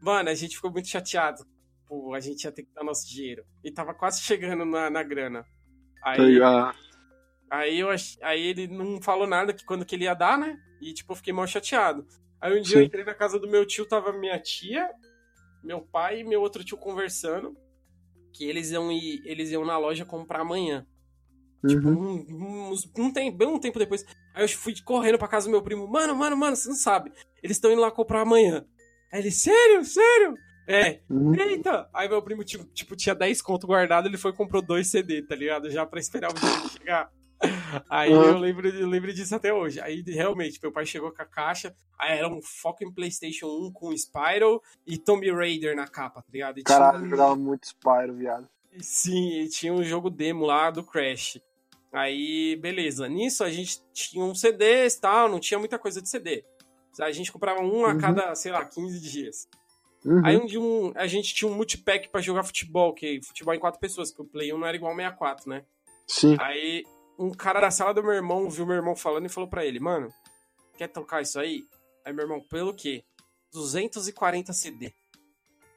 [0.00, 1.44] Mano, a gente ficou muito chateado.
[1.86, 3.44] Pô, a gente ia ter que dar nosso dinheiro.
[3.62, 5.44] E tava quase chegando na, na grana.
[6.02, 6.74] Aí, Tá?
[7.50, 7.88] Aí, eu
[8.22, 10.58] aí ele não falou nada que quando que ele ia dar, né?
[10.80, 12.06] E tipo, eu fiquei mal chateado.
[12.40, 12.80] Aí um dia Sim.
[12.80, 14.90] eu entrei na casa do meu tio, tava minha tia,
[15.62, 17.56] meu pai e meu outro tio conversando.
[18.34, 20.84] Que eles iam ir, eles iam na loja comprar amanhã.
[21.66, 22.26] Tipo, Uhum.
[22.28, 24.04] um, uns- um tempo, bem um tempo depois.
[24.34, 25.86] Aí eu fui correndo pra casa do meu primo.
[25.88, 27.10] Mano, mano, mano, você não sabe.
[27.42, 28.66] Eles estão indo lá comprar amanhã.
[29.12, 30.34] Aí ele, sério, sério?
[30.68, 31.34] É, Uhum.
[31.34, 31.88] Eita!
[31.94, 35.22] Aí meu primo, tipo, tipo, tinha 10 conto guardado, ele foi e comprou dois CD,
[35.22, 35.70] tá ligado?
[35.70, 37.10] Já pra esperar o dia chegar.
[37.88, 38.24] Aí Uhum.
[38.24, 39.80] eu, lembro, eu lembro disso até hoje.
[39.80, 43.72] Aí, realmente, meu pai chegou com a caixa, aí era um foco em Playstation 1
[43.72, 46.58] com Spyro e Tomb Raider na capa, tá ligado?
[46.58, 48.48] E Caralho, eu tinha, jogava muito Spyro, viado.
[48.80, 51.40] Sim, e tinha um jogo demo lá do Crash.
[51.92, 53.08] Aí, beleza.
[53.08, 56.44] Nisso a gente tinha um CD e tal, não tinha muita coisa de CD.
[57.00, 57.98] A gente comprava um a Uhum.
[57.98, 59.48] cada, sei lá, 15 dias.
[60.04, 60.20] Uhum.
[60.24, 63.80] Aí um um- a gente tinha um multipack pra jogar futebol, que futebol em quatro
[63.80, 65.64] pessoas, que o Play 1 não era igual ao 64, né?
[66.06, 66.36] Sim.
[66.40, 66.84] Aí
[67.18, 69.78] um cara da sala do meu irmão viu meu irmão falando e falou pra ele,
[69.80, 70.08] mano,
[70.76, 71.62] quer tocar isso aí?
[72.04, 73.04] Aí meu irmão, pelo quê?
[73.52, 74.92] 240 CD.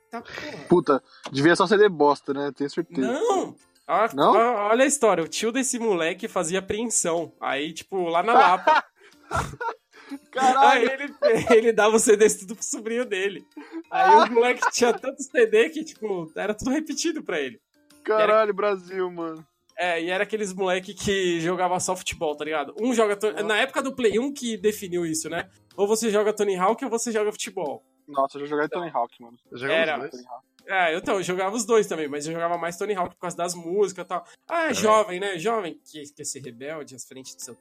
[0.09, 0.23] Tá.
[0.69, 2.51] Puta, devia só de bosta, né?
[2.55, 3.01] Tenho certeza.
[3.01, 3.55] Não!
[3.87, 4.35] Ó, Não?
[4.35, 7.33] ó, Olha a história, o tio desse moleque fazia apreensão.
[7.39, 8.83] Aí, tipo, lá na Lapa.
[10.09, 10.89] Aí Caralho!
[10.91, 11.15] ele,
[11.51, 13.45] ele dava o CD tudo pro sobrinho dele.
[13.91, 17.59] Aí o moleque tinha tanto CD que, tipo, era tudo repetido pra ele.
[18.03, 19.45] Caralho, Brasil, mano.
[19.79, 22.73] É, e era aqueles moleque que jogava só futebol, tá ligado?
[22.81, 23.15] Um joga.
[23.15, 25.49] to- Na época do Play 1 que definiu isso, né?
[25.75, 27.83] Ou você joga Tony Hawk ou você joga futebol.
[28.07, 29.37] Nossa, eu já joguei Tony Hawk, mano.
[29.51, 29.93] Eu jogava Era.
[29.95, 30.11] os dois.
[30.11, 30.45] Tony Hawk.
[30.69, 33.21] É, eu, então, eu jogava os dois também, mas eu jogava mais Tony Hawk por
[33.21, 34.25] causa das músicas e tal.
[34.49, 34.73] Ah, é É.
[34.73, 35.37] jovem, né?
[35.37, 37.55] Jovem que quer ser rebelde às frente do seu.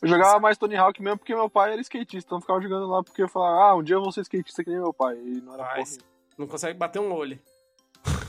[0.00, 2.88] Eu jogava mais Tony Hawk mesmo porque meu pai era skatista, então eu ficava jogando
[2.88, 5.16] lá porque eu falava, ah, um dia eu vou ser skatista que nem meu pai.
[5.16, 6.10] E não era Mas porra.
[6.38, 7.38] não consegue bater um olho.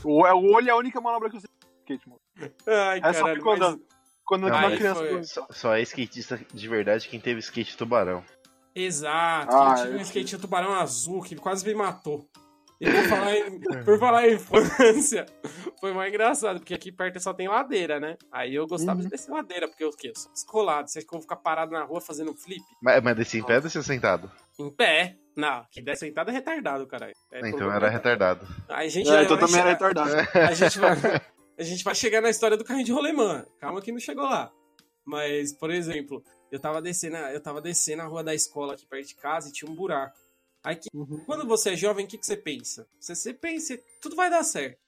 [0.04, 2.20] O, é, o olho é a única manobra que eu sei de skate, mano.
[2.66, 3.50] Ai, É só caralho.
[3.52, 3.82] andando.
[4.24, 5.00] Quando era aí criança.
[5.06, 8.24] foi- Só, só é skatista de verdade quem teve skate tubarão.
[8.26, 8.34] mas-
[8.74, 9.54] Exato.
[9.54, 12.28] Ah, eu tinha um skate tubarão azul que quase me matou.
[12.80, 15.24] E por falar, em, por falar em infância,
[15.80, 18.16] foi mais engraçado, porque aqui perto só tem ladeira, né?
[18.32, 19.04] Aí eu gostava Uhum.
[19.04, 20.08] de descer ladeira, porque eu, o quê?
[20.08, 20.90] eu sou descolado.
[20.90, 22.62] Vocês vão ficar parado na rua fazendo um flip?
[22.82, 24.30] Mas, mas desci em pé ou desci sentado?
[24.58, 25.16] Em pé.
[25.36, 27.12] Não, que der sentado é retardado, caralho.
[27.32, 28.46] É então era retardado.
[28.68, 30.10] Aí a gente É, então também era retardado.
[30.34, 30.90] a gente vai,
[31.58, 33.44] a gente vai chegar na história do carrinho de rolemã.
[33.58, 34.52] Calma que não chegou lá.
[35.04, 39.08] Mas, por exemplo, eu tava descendo, eu tava descendo a rua da escola aqui perto
[39.08, 40.16] de casa e tinha um buraco.
[40.62, 41.22] Aí que- Uhum.
[41.26, 42.86] quando você é jovem, o que, que você pensa?
[42.98, 44.78] Você, você pensa, tudo vai dar certo.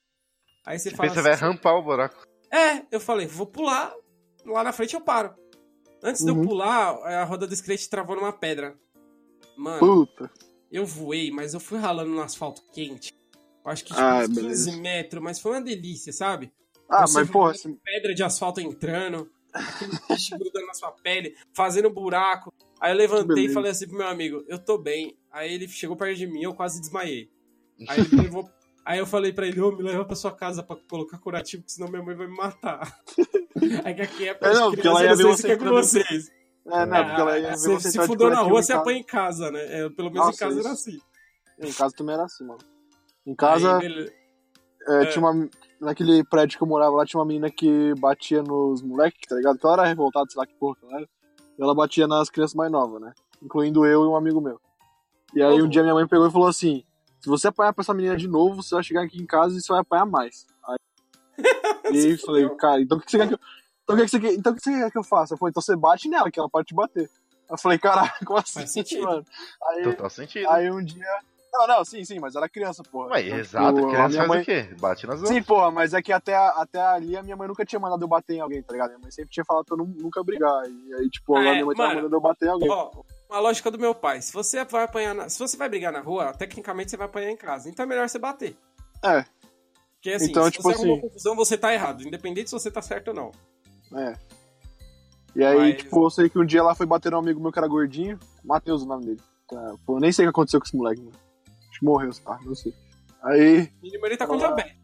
[0.65, 2.25] Aí você Você fala pensa, assim, vai rampar o buraco.
[2.51, 3.93] É, eu falei, vou pular,
[4.45, 5.35] lá na frente eu paro.
[6.03, 6.45] Antes de eu Uhum.
[6.47, 8.75] pular, a roda do skate travou numa pedra.
[9.55, 10.31] Mano, Puta.
[10.71, 13.13] eu voei, mas eu fui ralando no asfalto quente.
[13.67, 14.77] Eu acho que tipo, Ah, uns 15 beleza.
[14.77, 16.51] metros, mas foi uma delícia, sabe?
[16.89, 21.35] Ah, Você mas porra, assim, pedra de asfalto entrando, aquele bicho grudando na sua pele,
[21.53, 22.53] fazendo buraco.
[22.79, 25.17] Aí eu levantei e falei assim pro meu amigo, eu tô bem.
[25.29, 27.29] Aí ele chegou perto de mim, eu quase desmaiei.
[27.89, 28.49] Aí ele levou.
[28.85, 31.73] Aí eu falei pra ele, ô, me leva pra sua casa pra colocar curativo, porque
[31.73, 32.97] senão minha mãe vai me matar.
[33.83, 36.29] É que aqui é É, não, porque ela ia ver você é com vocês.
[36.67, 39.03] É, não, porque ela ia ver você, você se fudeu na rua, você apanha em
[39.03, 39.79] casa, né?
[39.79, 40.89] É, pelo menos Nossa, em casa era isso.
[40.89, 40.99] assim.
[41.59, 42.59] Em casa também era assim, mano.
[43.27, 44.09] Em casa, Aí,
[44.87, 45.05] é, é.
[45.07, 45.49] tinha uma.
[45.81, 49.59] Naquele prédio que eu morava lá, tinha uma menina que batia nos moleques, tá ligado?
[49.59, 51.09] Que ela era revoltada, sei lá que porra que ela era.
[51.59, 53.13] E ela batia nas crianças mais novas, né?
[53.43, 54.59] Incluindo eu e um amigo meu.
[55.35, 56.83] E aí um dia minha mãe pegou e falou assim:
[57.19, 59.61] se você apanhar pra essa menina de novo, você vai chegar aqui em casa e
[59.61, 60.47] você vai apanhar mais.
[60.65, 60.77] Aí,
[61.93, 63.39] e aí eu falei, cara, então o que você quer que eu.
[63.83, 65.33] Então o que você quer, então, o que você quer que eu faça?
[65.33, 67.09] Eu falei, então você bate nela, que ela pode te bater.
[67.49, 69.03] Eu falei, caralho, como assim, Faz sentido.
[69.03, 69.25] mano?
[69.63, 70.49] Aí, Total sentido.
[70.49, 71.05] aí um dia.
[71.57, 73.09] Não, não, sim, sim, mas era criança, porra.
[73.11, 74.69] Ué, Então, exato, tipo, a criança faz mãe- o quê?
[74.79, 75.35] Bate nas outras.
[75.35, 78.07] Sim, porra, mas é que até, até ali a minha mãe nunca tinha mandado eu
[78.07, 78.89] bater em alguém, tá ligado?
[78.89, 80.63] Minha mãe sempre tinha falado pra eu nu- nunca brigar.
[80.69, 82.69] E aí, tipo, agora É, minha mãe tava mano, mandando eu bater em alguém.
[82.69, 82.91] Ó,
[83.29, 84.21] a lógica do meu pai.
[84.21, 87.31] Se você vai apanhar na- se você vai brigar na rua, tecnicamente você vai apanhar
[87.31, 87.69] em casa.
[87.69, 88.55] Então é melhor você bater.
[89.03, 89.25] É,
[89.95, 92.03] Porque assim, Então, se tipo você arrumou assim- confusão, você tá errado.
[92.07, 93.31] Independente se você tá certo ou não.
[93.99, 94.13] é.
[95.35, 97.51] E aí, Mas- tipo, eu sei que um dia ela foi bater num amigo meu
[97.51, 99.21] que era gordinho, Matheus o nome dele.
[99.47, 101.15] Tá, pô, nem sei o que aconteceu com esse moleque, mano.
[101.77, 102.39] Acho que morreu, tá?
[102.43, 102.73] Não sei.
[103.23, 104.75] Aí, O mínimo ele tá contra a Bé.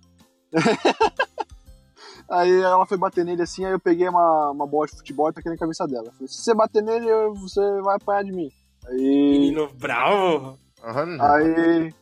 [2.29, 5.33] Aí ela foi bater nele assim, aí eu peguei uma, uma bola de futebol e
[5.33, 6.11] taquei na cabeça dela.
[6.13, 8.49] Falei, se você bater nele, você vai apanhar de mim.
[8.87, 8.97] Aí.
[8.97, 10.57] Menino bravo.
[10.83, 11.17] Aham.
[11.19, 11.93] Aí.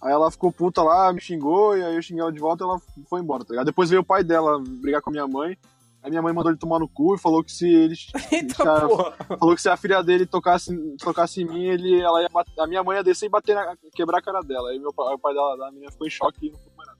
[0.00, 2.66] Aí ela ficou puta lá, me xingou, e aí eu xinguei ela de volta e
[2.66, 3.66] ela foi embora, tá ligado?
[3.66, 5.56] Depois veio o pai dela brigar com a minha mãe.
[6.02, 7.94] Aí minha mãe mandou ele tomar no cu e falou que se ele.
[8.32, 9.16] Eita se a- porra.
[9.38, 12.66] falou que se a filha dele tocasse, tocasse em mim, ele, ela ia bater- a
[12.66, 14.70] minha mãe ia descer e bater na, quebrar a cara dela.
[14.70, 16.88] Aí meu, pai- o pai dela, da menina ficou em choque e não foi mais
[16.88, 16.98] nada.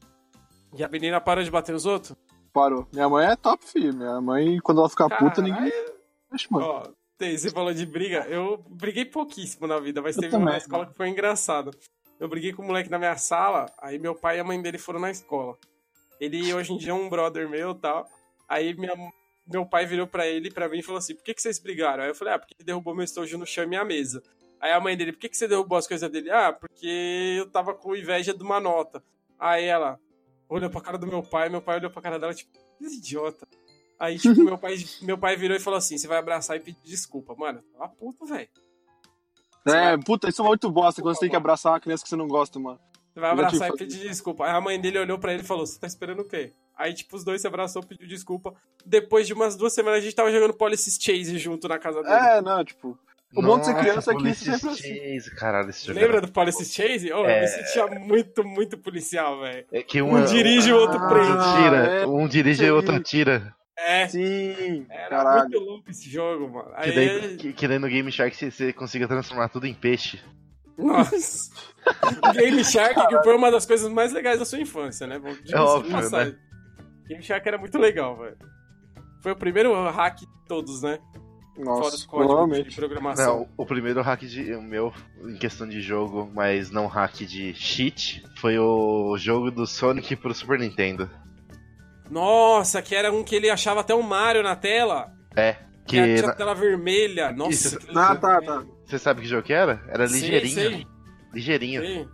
[0.77, 2.17] E a menina parou de bater os outros?
[2.53, 2.87] Parou.
[2.93, 3.95] Minha mãe é top, filho.
[3.95, 5.71] Minha mãe, quando ela ficar puta, ninguém.
[5.71, 5.93] Caralho.
[6.33, 6.67] Vixe, mano.
[6.67, 6.83] Ó,
[7.17, 10.53] tem- você falou de briga, eu briguei pouquíssimo na vida, mas Eu teve uma também,
[10.55, 11.71] na escola que foi engraçado.
[12.19, 14.77] Eu briguei com um moleque na minha sala, aí meu pai e a mãe dele
[14.77, 15.57] foram na escola.
[16.21, 18.09] Ele hoje em dia é um brother meu e tal.
[18.49, 18.95] Aí minha,
[19.47, 21.59] meu pai virou pra ele e pra mim e falou assim: por que, que vocês
[21.59, 22.03] brigaram?
[22.03, 24.23] Aí eu falei, ah, porque ele derrubou meu estojo no chão e minha mesa.
[24.61, 26.31] Aí a mãe dele, por que, que você derrubou as coisas dele?
[26.31, 29.03] Ah, porque eu tava com inveja de uma nota.
[29.39, 29.99] Aí ela
[30.49, 33.47] olhou pra cara do meu pai, meu pai olhou pra cara dela, tipo, que idiota.
[33.99, 36.81] Aí, tipo, meu pai, meu pai virou e falou assim: você vai abraçar e pedir
[36.83, 37.35] desculpa.
[37.37, 38.49] Mano, tava puto, velho.
[39.67, 42.17] É, puta, isso é muito bosta quando você tem que abraçar uma criança que você
[42.17, 42.81] não gosta, mano.
[43.13, 44.45] Você vai abraçar tive e pedir desculpa.
[44.47, 46.53] Aí a mãe dele olhou pra ele e falou: Você tá esperando o quê?
[46.77, 48.55] Aí, tipo, os dois se abraçou, pediu desculpa.
[48.87, 52.15] Depois de umas duas semanas, a gente tava jogando Policy Chase junto na casa dele.
[52.15, 52.97] É, não, tipo.
[53.35, 55.19] O bom de ser criança é que Police sempre é assim.
[55.21, 57.13] Chase, Caralho, esse jogo Lembra era- do Policy Chase?
[57.13, 57.37] Oh, É.
[57.37, 59.67] Eu me sentia muito, muito policial, velho.
[59.71, 61.63] É que Um dirige e o outro Ah, prende.
[61.63, 61.77] tira.
[62.03, 62.07] é.
[62.07, 63.55] Um dirige e o outro atira.
[63.77, 64.09] É.
[64.09, 65.41] Sim, Era caralho.
[65.51, 66.71] muito louco esse jogo, mano.
[66.71, 69.75] Que Aí, daí, que, que daí no Game Shark você, você consiga transformar tudo em
[69.75, 70.19] peixe.
[70.79, 71.51] Nossa.
[72.35, 75.19] Game Shark, que foi uma das coisas mais legais da sua infância, né?
[75.43, 76.37] Dizer É óbvio, passagem.
[77.09, 78.37] Game Shark era muito legal, velho.
[79.23, 80.99] Foi o primeiro hack de todos, né?
[81.57, 83.39] Fora Nossa, os códigos de programação.
[83.41, 84.93] Não, o primeiro hack de, o meu,
[85.25, 90.33] em questão de jogo, mas não hack de cheat, foi o jogo do Sonic pro
[90.33, 91.11] Super Nintendo.
[92.11, 95.13] Nossa, que era um que ele achava até um Mario na tela.
[95.37, 95.55] É.
[95.87, 96.15] Que Que.
[96.17, 97.33] tinha na- tela vermelha.
[97.33, 97.77] Nossa, Isso.
[97.77, 98.65] aquele Ah, tá, tá.
[98.89, 99.83] Você sabe que jogo que era?
[99.89, 100.55] Era ligeirinho.
[100.55, 100.87] sei.
[101.33, 101.83] Ligeirinho.
[101.83, 102.09] Sei.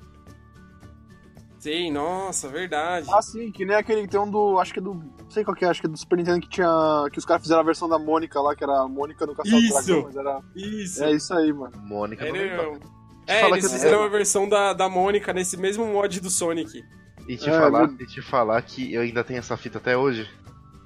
[1.59, 3.07] Sei, nossa, verdade.
[3.11, 4.59] Ah, sim, que nem aquele que tem um do.
[4.59, 4.93] Acho que é do.
[4.95, 6.69] Não sei qual que é, acho que é do Super Nintendo que tinha.
[7.11, 9.43] Que os caras fizeram a versão da Mônica lá, que era a Mônica no do
[9.47, 9.73] Isso.
[9.87, 10.41] Dragão, mas era.
[10.55, 11.05] Isso.
[11.05, 11.73] É isso aí, mano.
[11.79, 12.81] Mônica Era- lembro.
[13.27, 16.85] É, Fala eles fizeram uma versão da, da Mônica nesse mesmo mod do Sonic.
[17.27, 19.97] E te, É, falar, meu- e te falar que eu ainda tenho essa fita até
[19.97, 20.29] hoje.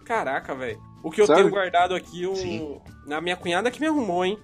[0.04, 0.78] Caraca, velho.
[1.02, 1.42] O que eu Sério?
[1.42, 2.36] tenho guardado aqui, um...
[2.36, 2.80] Sim.
[3.10, 4.38] a minha cunhada que me arrumou, hein?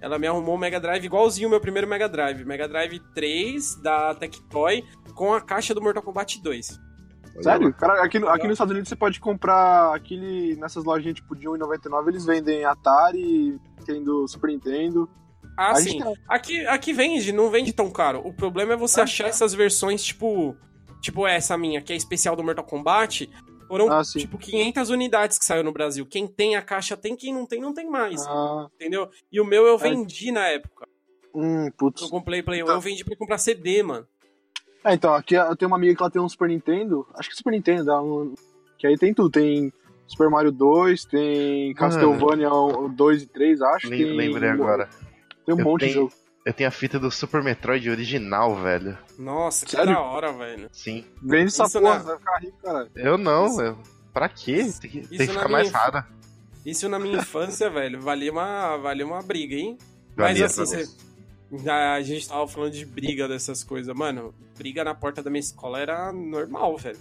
[0.00, 2.44] Ela me arrumou um Mega Drive igualzinho o meu primeiro Mega Drive.
[2.44, 4.84] Mega Drive 3 da Tectoy
[5.14, 6.80] com a caixa do Mortal Kombat 2.
[7.40, 7.72] Sério?
[7.74, 10.56] Cara, aqui, aqui nos Estados Unidos você pode comprar aquele.
[10.56, 15.08] Nessas lojinhas tipo de 1,99 eles vendem Atari, tem do Super Nintendo.
[15.56, 15.90] Ah, A sim.
[16.00, 18.20] gente Aqui, aqui vende, não vende tão caro.
[18.24, 19.30] O problema é você Ah, achar tá.
[19.30, 20.56] essas versões, tipo.
[21.00, 23.30] Tipo essa minha, que é especial do Mortal Kombat.
[23.68, 26.06] Foram, Ah, tipo, 500 unidades que saiu no Brasil.
[26.06, 28.26] Quem tem a caixa tem, quem não tem, não tem mais.
[28.26, 29.08] Ah, Entendeu?
[29.30, 30.88] E o meu eu vendi na época.
[31.34, 32.02] hum, putz.
[32.02, 32.74] Eu comprei Play 1, Então.
[32.76, 34.06] eu vendi pra comprar CD, mano.
[34.84, 37.36] É, então, aqui eu tenho uma amiga que ela tem um Super Nintendo, acho que
[37.36, 38.34] Super Nintendo, dá um,
[38.78, 39.72] que aí tem tudo, tem
[40.06, 42.48] Super Mario 2, tem Castlevania
[42.94, 43.88] 2 e 3, acho.
[43.90, 44.88] Lem- tem, Lembrei agora.
[45.44, 46.12] Tem um Eu monte de tenho- jogo.
[46.44, 48.96] Eu tenho a fita do Super Metroid original, velho.
[49.18, 49.92] Nossa, que Sério?
[49.92, 50.68] da hora, velho.
[50.72, 51.04] Sim.
[51.22, 52.90] Vende essa Isso porra, na- você vai ficar rico, caralho.
[52.96, 53.78] Eu não, Isso- eu...
[54.14, 54.72] pra quê?
[54.80, 56.06] Tem que, tem que ficar mais minha- rara.
[56.64, 59.76] Isso na minha infância, velho, valia uma, valia uma briga, hein?
[60.16, 63.94] Valia, Mas assim, você- a gente tava falando de briga dessas coisas.
[63.94, 66.98] Mano, briga na porta da minha escola era normal, velho.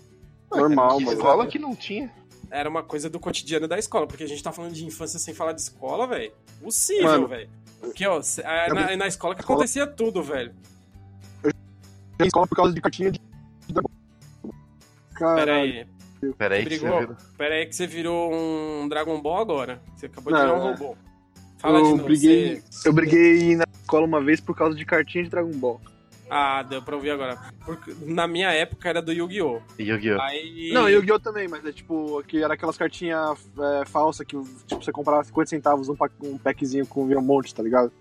[0.51, 1.17] Normal, Que mano.
[1.17, 2.11] escola que não tinha.
[2.49, 5.33] Era uma coisa do cotidiano da escola, porque a gente tá falando de infância sem
[5.33, 6.31] falar de escola, velho.
[6.61, 7.49] Possível, velho.
[7.79, 10.53] Porque, ó, é na, é na escola que acontecia tudo, velho.
[12.17, 13.19] Tem escola por causa de cartinha de.
[15.13, 15.51] Caralho.
[15.61, 15.87] aí,
[16.37, 17.15] Pera aí que você brigou.
[17.39, 19.81] aí que você virou um Dragon Ball agora.
[19.95, 20.97] Você acabou de Não, virar um robô.
[21.59, 22.03] Fala eu de novo.
[22.03, 25.81] briguei, você- eu briguei na escola uma vez por causa de cartinha de Dragon Ball.
[26.29, 27.37] Ah, deu pra ouvir agora.
[27.65, 29.61] Porque na minha época era do Yu-Gi-Oh!
[29.79, 30.21] Yu-Gi-Oh!
[30.21, 30.71] Aí...
[30.73, 31.19] Não, Yu-Gi-Oh!
[31.19, 33.39] também, mas é tipo, que era aquelas cartinhas
[33.81, 34.35] é, falsas que
[34.65, 37.91] tipo, você comprava 50 centavos um, pa- um packzinho com um monte, tá ligado?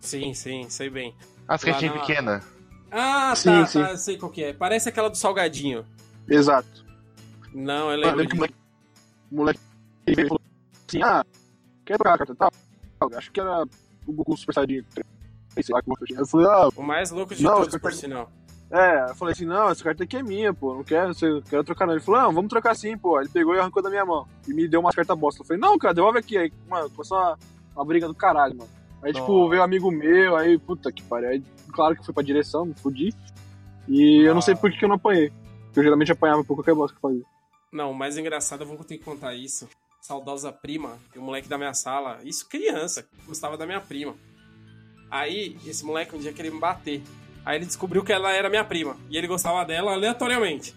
[0.00, 1.14] Sim, sim, sei bem.
[1.46, 2.44] As cartinhas na- pequenas.
[2.90, 3.82] Ah, Sim, tá, sim.
[3.82, 4.52] tá, sei qual que é.
[4.54, 5.84] Parece aquela do Salgadinho.
[6.26, 6.86] Exato.
[7.52, 8.36] Não, eu Mano, lembro lembro que o de...
[8.38, 8.54] moleque,
[9.30, 9.60] o moleque
[10.06, 10.40] ele veio falou
[10.88, 11.26] assim, ah,
[11.84, 12.50] quer trocar a carta tal?
[13.14, 13.62] Acho que era
[14.06, 15.06] o Goku Super Saiyajin 3,
[15.62, 16.20] sei lá como que eu tinha.
[16.20, 18.30] Eu falei, ah, O mais louco de Não, todos, por tô- sinal.
[18.70, 21.64] é, eu falei assim, não, essa carta aqui é minha, pô, não quero, você quero
[21.64, 21.94] trocar não.
[21.94, 23.20] Ele falou, não, vamos trocar sim, pô.
[23.20, 24.26] Ele pegou e arrancou da minha mão.
[24.46, 25.42] E me deu umas cartas bosta.
[25.42, 26.36] Eu falei, não, cara, devolve aqui.
[26.38, 27.38] Aí, mano, começou uma,
[27.76, 28.70] uma briga do caralho, mano.
[29.02, 29.50] Aí, tipo, Nossa.
[29.50, 31.28] veio um amigo meu, aí, puta que pariu.
[31.30, 31.42] Aí,
[31.72, 33.14] claro que fui pra direção, me fudi.
[33.86, 34.56] E eu não sei Ah.
[34.56, 35.30] por que eu não apanhei.
[35.66, 37.24] Porque eu geralmente apanhava por qualquer bosta que eu fazia.
[37.72, 39.68] Não, o mais engraçado, eu vou ter que contar isso.
[40.00, 44.14] Saudosa prima, um moleque da minha sala, isso criança, gostava da minha prima.
[45.10, 47.02] Aí, esse moleque um dia queria me bater.
[47.44, 48.96] Aí ele descobriu que ela era minha prima.
[49.08, 50.74] E ele gostava dela aleatoriamente.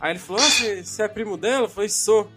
[0.00, 1.66] Aí ele falou: ah, você, você é primo dela?
[1.66, 2.30] Eu falei: sou.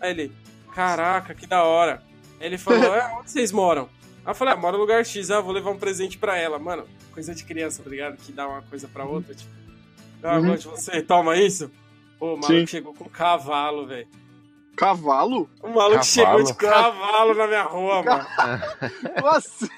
[0.00, 0.32] Aí ele:
[0.74, 2.02] caraca, que da hora.
[2.40, 3.88] Aí ele falou: é, onde vocês moram?
[4.24, 6.58] Aí eu falei: ah, mora no lugar X, ah, vou levar um presente pra ela.
[6.58, 8.16] Mano, coisa de criança, tá ligado?
[8.16, 9.34] Que dá uma coisa pra outra.
[9.34, 9.50] Tipo,
[10.24, 10.56] ah, Uhum.
[10.56, 11.70] de você, toma isso.
[12.18, 12.66] Pô, o maluco Sim.
[12.66, 14.08] chegou com um cavalo, velho.
[14.76, 15.48] Cavalo?
[15.62, 16.04] O maluco Cavalo?
[16.04, 18.26] chegou de cavalo na minha rua, mano.
[19.20, 19.68] Como assim?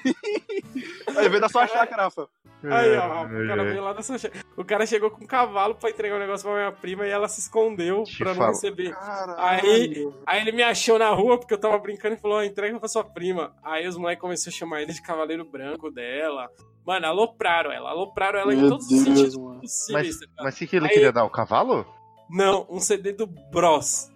[1.15, 2.27] Aí veio da sua chácara, Rafa.
[2.63, 4.17] Aí, ó, o cara veio lá da sua...
[4.57, 7.27] O cara chegou com um cavalo pra entregar um negócio pra minha prima e ela
[7.27, 8.49] se escondeu Te pra não falo.
[8.49, 8.91] receber.
[8.95, 9.35] Caralho.
[9.39, 12.79] Aí- Aí ele me achou na rua porque eu tava brincando e falou: ó, entrega
[12.79, 13.53] pra sua prima.
[13.63, 16.49] Aí os moleques começaram a chamar ele de cavaleiro branco dela.
[16.85, 19.59] Mano, alopraram ela, alopraram ela em Meu todos Deus, os sentidos mano.
[19.61, 20.19] possíveis.
[20.19, 20.25] tá?
[20.43, 21.25] Mas o que, que ele Aí- queria dar?
[21.25, 21.85] O cavalo?
[22.29, 24.09] Não, um CD do Bros.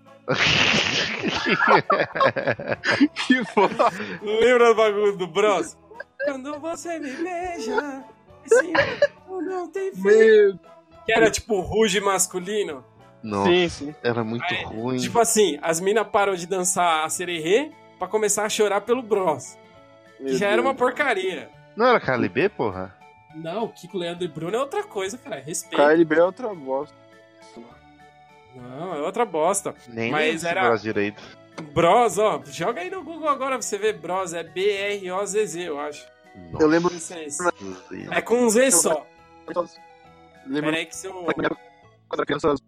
[3.28, 3.90] Que foda.
[4.22, 5.78] Lembra do bagulho do Bros?
[6.24, 8.04] Quando você me beija,
[9.28, 10.02] mundo não tem fim.
[10.02, 10.60] Meu...
[11.06, 12.84] Que era tipo ruge masculino.
[13.24, 13.96] Nossa, Sim, sim.
[14.04, 14.98] era muito Aí, ruim.
[14.98, 19.58] Tipo assim, as minas param de dançar a sererê pra começar a chorar pelo Bros.
[20.18, 20.80] Que Meu já era uma Deus.
[20.80, 21.50] porcaria.
[21.76, 22.96] Não era KLB, porra?
[23.36, 25.40] Não, Kiko, Leandro e Bruno é outra coisa, cara.
[25.40, 25.78] Respeito.
[25.82, 26.96] KLB é outra bosta.
[28.56, 29.74] Não, é outra bosta.
[29.90, 31.22] Nem Mas era- braço direito.
[31.74, 34.34] Bros, ó, joga aí no Google agora pra você ver Bros.
[34.34, 36.06] É B-R-O-Z-Z, eu acho.
[36.60, 37.16] Eu lembro- Nossa.
[38.12, 39.06] É com um Z só.
[40.46, 41.14] Lembra que seu.
[41.14, 41.46] quando
[42.14, 42.60] era criança, as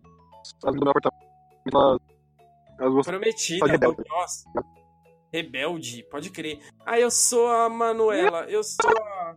[0.76, 2.02] do meu apartamento,
[2.80, 3.06] elas.
[3.06, 3.98] Prometida, Rebelde.
[3.98, 4.43] do Bros.
[5.32, 6.60] Rebelde, pode crer.
[6.86, 9.36] Ah, eu sou a Manuela, eu sou a.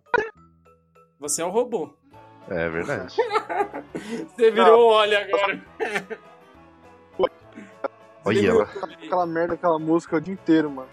[1.20, 1.94] Você é o robô.
[2.48, 3.14] É verdade.
[4.36, 5.64] Você virou olho agora.
[8.26, 8.64] Olha ela.
[8.64, 10.88] Aquela merda, aquela música o dia inteiro, mano.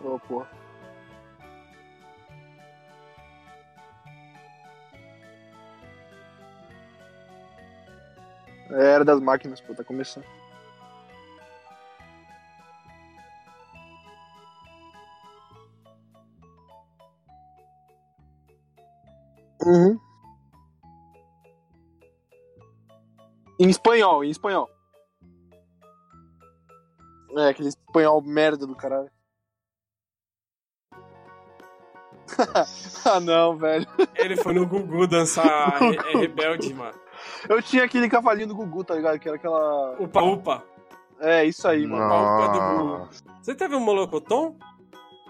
[0.00, 0.48] Ô, porra.
[8.70, 10.24] É, Era das máquinas, pô, tá começando.
[19.64, 20.11] Uhum.
[23.62, 24.68] Em espanhol, em espanhol.
[27.38, 29.08] É, aquele espanhol merda do caralho.
[33.04, 33.86] ah, não, velho.
[34.16, 36.98] Ele foi no Gugu dançar re- é rebelde, mano.
[37.48, 39.18] Eu tinha aquele cavalinho do Gugu, tá ligado?
[39.20, 39.96] Que era aquela.
[40.00, 40.64] Upa, upa.
[41.20, 42.08] É, isso aí, mano.
[42.08, 43.22] palpa do Nossa.
[43.40, 44.56] Você teve um Molocoton?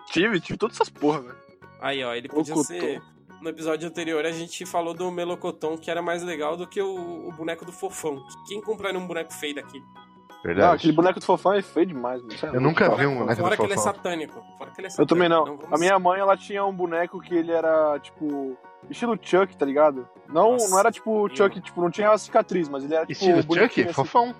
[0.06, 1.36] Tive, tive todas essas porra, velho.
[1.80, 2.80] Aí, ó, ele podia Molocoton.
[2.80, 3.02] ser.
[3.42, 7.28] No episódio anterior a gente falou do Melocoton, que era mais legal do que o,
[7.28, 8.22] o boneco do Fofão.
[8.46, 9.84] Quem compraria um boneco feio daquele?
[9.84, 10.76] Não, Verdade.
[10.76, 12.34] aquele boneco do fofão é feio demais, mano.
[12.42, 13.94] É Eu nunca vi um boneco Fora do que ele é Fofão.
[13.94, 14.42] satânico.
[14.58, 15.06] Fora que ele é Eu satânico.
[15.14, 15.44] também não.
[15.44, 18.56] vamos- A minha mãe, ela tinha um boneco que ele era, tipo,
[18.90, 20.08] estilo Chuck, tá ligado?
[20.28, 23.06] Não, Nossa, não era tipo eu- Chuck, tipo, não tinha a cicatriz, mas ele era
[23.06, 23.12] tipo.
[23.24, 23.82] Estilo Chuck?
[23.82, 23.92] assim.
[23.92, 24.34] Fofão.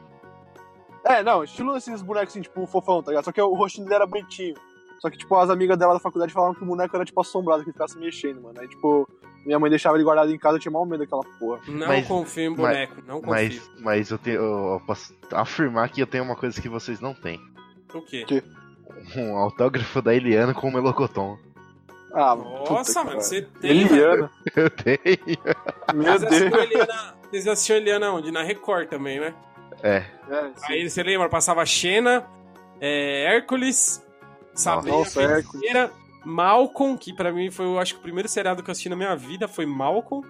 [1.04, 3.24] É, não, estilo esses bonecos assim, tipo, fofão, tá ligado?
[3.24, 4.54] Só que o rostinho dele era bonitinho.
[5.02, 7.64] Só que, tipo, as amigas dela da faculdade falavam que o boneco era, tipo, assombrado,
[7.64, 8.60] que ele ficava se mexendo, mano.
[8.60, 9.08] Aí, tipo,
[9.44, 11.60] minha mãe deixava ele guardado em casa, eu tinha mal medo daquela porra.
[11.66, 13.32] Não Mas- confio em mas- boneco, não confio.
[13.32, 17.12] Mas, mas eu, tenho, eu posso afirmar que eu tenho uma coisa que vocês não
[17.14, 17.40] têm.
[17.92, 18.44] O quê?
[19.16, 21.36] Um autógrafo da Eliana com o Melocoton.
[22.14, 23.80] Ah, Nossa, mano, que você tem.
[23.82, 24.30] Eliana.
[24.54, 25.00] Eu tenho.
[25.94, 26.32] Meu Deus.
[26.32, 28.30] Eliana- Vocês assistiram Eliana onde?
[28.30, 29.34] Na Record também, né?
[29.82, 30.04] É.
[30.30, 30.50] É.
[30.68, 31.28] Aí você lembra?
[31.28, 32.24] Passava Xena,
[32.80, 34.00] é, Hércules,
[34.54, 35.92] Sabrina Nossa, Feiticeira,
[36.24, 38.96] Malcolm, que pra mim foi, eu acho que o primeiro seriado que eu assisti na
[38.96, 40.26] minha vida foi Malcolm.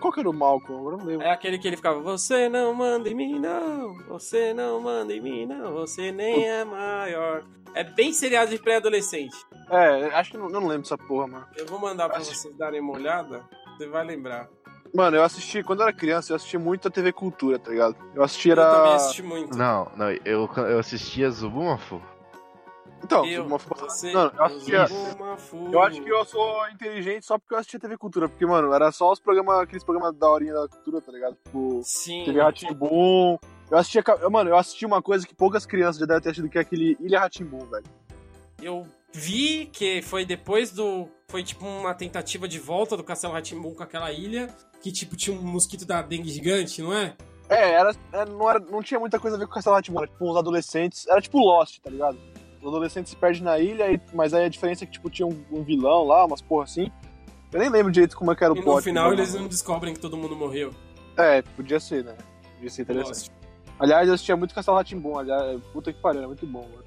[0.00, 0.80] Qual que era o Malcolm?
[0.80, 1.26] Agora eu não lembro.
[1.26, 5.20] É aquele que ele ficava, você não manda em mim, não, você não manda em
[5.20, 7.44] mim, não, você nem é maior.
[7.74, 9.34] É bem seriado de pré-adolescente.
[9.70, 11.46] É, acho que não, eu não lembro dessa porra, mano.
[11.56, 13.44] Eu vou mandar pra Acho- vocês darem uma olhada,
[13.78, 14.48] você vai lembrar.
[14.94, 17.96] Mano, eu assisti, quando eu era criança, eu assisti muito a TV Cultura, tá ligado?
[18.14, 18.94] Eu assisti Eu também era.
[18.96, 19.56] assisti muito.
[19.56, 22.02] Não, não, eu, eu assistia Zubumafu.
[23.04, 23.58] Então, Eu, uma...
[23.58, 24.86] você, Não, eu assistia.
[25.18, 28.46] uma fu- Eu acho que eu sou inteligente só porque eu assistia TV Cultura, porque,
[28.46, 31.36] mano, era só os programas, aqueles programas da horinha da cultura, tá ligado?
[31.44, 32.24] Tipo, Sim.
[32.24, 33.38] TV Ratimbum.
[33.70, 34.04] Eu assistia.
[34.30, 36.96] Mano, eu assisti uma coisa que poucas crianças já devem ter assistido, que é aquele
[37.00, 37.84] Ilha Ratimbum, velho.
[38.60, 41.08] Eu vi que foi depois do.
[41.28, 44.48] Foi tipo uma tentativa de volta do Castelo Ratimbun com aquela ilha.
[44.80, 47.14] Que tipo tinha um mosquito da dengue gigante, não é?
[47.48, 49.98] É, era, era- não, era, não tinha muita coisa a ver com o Castelo Ratimbum,
[50.00, 51.06] era tipo uns adolescentes.
[51.08, 52.18] Era tipo Lost, tá ligado?
[52.62, 55.26] Os adolescentes se perdem na ilha, e- mas aí a diferença é que, tipo, tinha
[55.26, 56.90] um, um vilão lá, umas porra assim.
[57.52, 58.76] Eu nem lembro direito como é que era o E plot.
[58.76, 59.16] no final mano.
[59.20, 60.72] eles não descobrem que todo mundo morreu.
[61.18, 62.16] É, podia ser, né?
[62.54, 63.28] Podia ser interessante.
[63.30, 63.32] Gosto.
[63.78, 66.84] Aliás, eu assistia muito Castelo Ratimbum, aliás, puta que pariu, era muito bom, mano.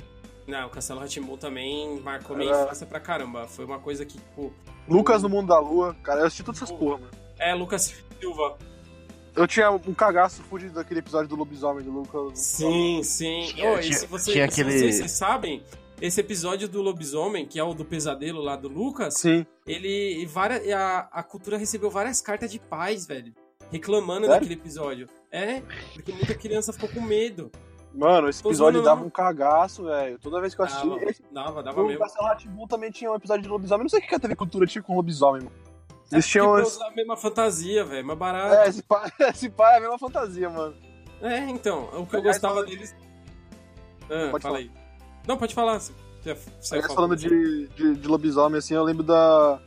[0.47, 3.47] Não, o Castelo Ratimbu também marcou minha Era- infância pra caramba.
[3.47, 4.53] Foi uma coisa que, tipo.
[4.87, 7.11] Lucas no Mundo da Lua, cara, eu assisti todas essas porra, mano.
[7.39, 8.55] É, Lucas Silva.
[9.35, 12.39] Eu tinha um cagaço fudido daquele episódio do lobisomem do Lucas.
[12.39, 13.47] Sim, sim.
[13.53, 15.61] Tinha- e tinha- se você, tinha se aquele- vocês, vocês sabem,
[16.01, 19.45] esse episódio do lobisomem, que é o do pesadelo lá do Lucas, Sim.
[19.67, 20.25] ele.
[20.27, 23.33] várias, a, a cultura recebeu várias cartas de paz, velho.
[23.71, 24.33] Reclamando Sério?
[24.41, 25.09] daquele episódio.
[25.31, 25.61] É,
[25.93, 27.51] porque muita criança ficou com medo.
[27.93, 30.19] Mano, esse episódio dava um cagaço, velho.
[30.19, 30.87] Toda vez que eu assisti.
[30.87, 31.99] Dava, Esse, dava, dava o mesmo.
[32.01, 33.83] Castelo Ratimbum também tinha um episódio de lobisomem.
[33.83, 35.55] Não sei o que que a TV Cultura tinha com lobisomem, mano.
[36.11, 36.57] É Eles tinham.
[36.59, 38.53] esse- usa a mesma fantasia, velho, mais barato.
[38.55, 40.75] É, esse pai, esse pai é a mesma fantasia, mano.
[41.21, 42.95] É, então, o que eu Aliás, gostava falando- deles.
[44.03, 44.57] Ah, Pode fala falar.
[44.57, 44.71] aí.
[45.27, 45.79] Não, pode falar.
[45.79, 46.87] Você, Aliás, fala.
[46.95, 49.59] falando de, de, de lobisomem, assim, eu lembro da.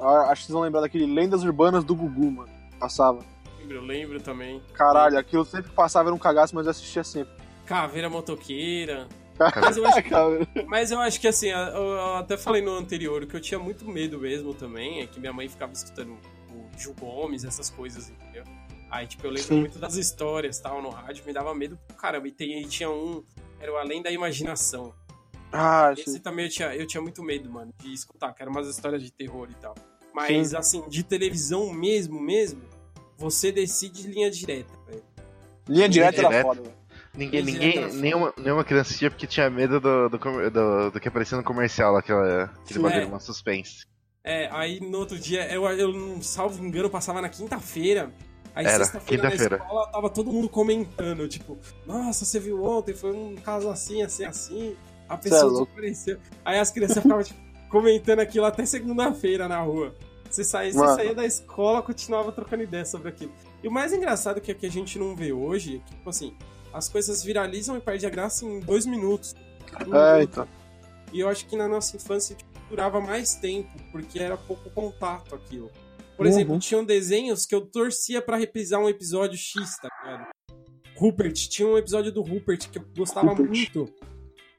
[0.00, 2.48] Acho que vocês vão lembrar daquele Lendas Urbanas do Gugu, mano.
[2.78, 3.18] Passava.
[3.58, 4.62] Lembro, eu lembro também.
[4.72, 7.32] Caralho, aquilo sempre que passava era um cagaço, mas eu assistia sempre.
[7.66, 9.06] Caveira motoqueira.
[9.60, 13.22] Mas eu acho, Cara, mas eu acho que assim, eu, eu até falei no anterior,
[13.22, 16.18] o que eu tinha muito medo mesmo também é que minha mãe ficava escutando
[16.50, 18.44] o Gil Gomes, essas coisas, entendeu?
[18.90, 19.60] Aí, tipo, eu lembro Sim.
[19.60, 22.26] muito das histórias tal, no rádio, me dava medo pro caramba.
[22.26, 23.22] E, tem, e tinha um,
[23.60, 24.92] era o Além da Imaginação.
[25.52, 26.18] Ah, Esse sim.
[26.18, 29.12] também eu tinha, eu tinha muito medo, mano, de escutar, que eram umas histórias de
[29.12, 29.74] terror e tal.
[30.12, 32.62] Mas, assim, de televisão mesmo, mesmo,
[33.16, 35.04] você decide linha direta, velho.
[35.68, 36.48] Linha direta era direta.
[36.48, 36.79] foda, velho.
[37.14, 41.08] Ninguém, ninguém nenhuma, nenhuma criança assistia porque tinha medo do, do, comer- do, do que
[41.08, 42.82] aparecia no comercial, aquela, aquele Sim.
[42.82, 43.06] bagulho, É.
[43.06, 43.84] uma suspense.
[44.22, 48.12] É, aí no outro dia, eu, eu salvo engano, passava na quinta-feira.
[48.54, 53.36] Aí sexta-feira na escola tava todo mundo comentando, tipo, nossa, você viu ontem, foi um
[53.36, 54.76] caso assim, assim, assim.
[55.08, 56.18] A é pessoa desapareceu.
[56.44, 57.40] Aí as crianças ficavam tipo,
[57.70, 59.94] comentando aquilo até segunda-feira na rua.
[60.28, 63.32] Você saía, você saía da escola, continuava trocando ideia sobre aquilo.
[63.62, 66.36] E o mais engraçado que, que a gente não vê hoje, é que, tipo assim,
[66.72, 69.34] as coisas viralizam e perdem a graça em dois minutos.
[69.86, 70.30] Um É, minuto.
[70.32, 70.48] então.
[71.12, 75.34] E eu acho que na nossa infância tipo, durava mais tempo, porque era pouco contato
[75.34, 75.70] aquilo.
[76.16, 76.32] Por Uhum.
[76.32, 80.28] exemplo, tinham desenhos que eu torcia pra reprisar um episódio X, tá ligado?
[80.96, 83.48] Rupert, tinha um episódio do Rupert que eu gostava Rupert.
[83.48, 83.86] muito.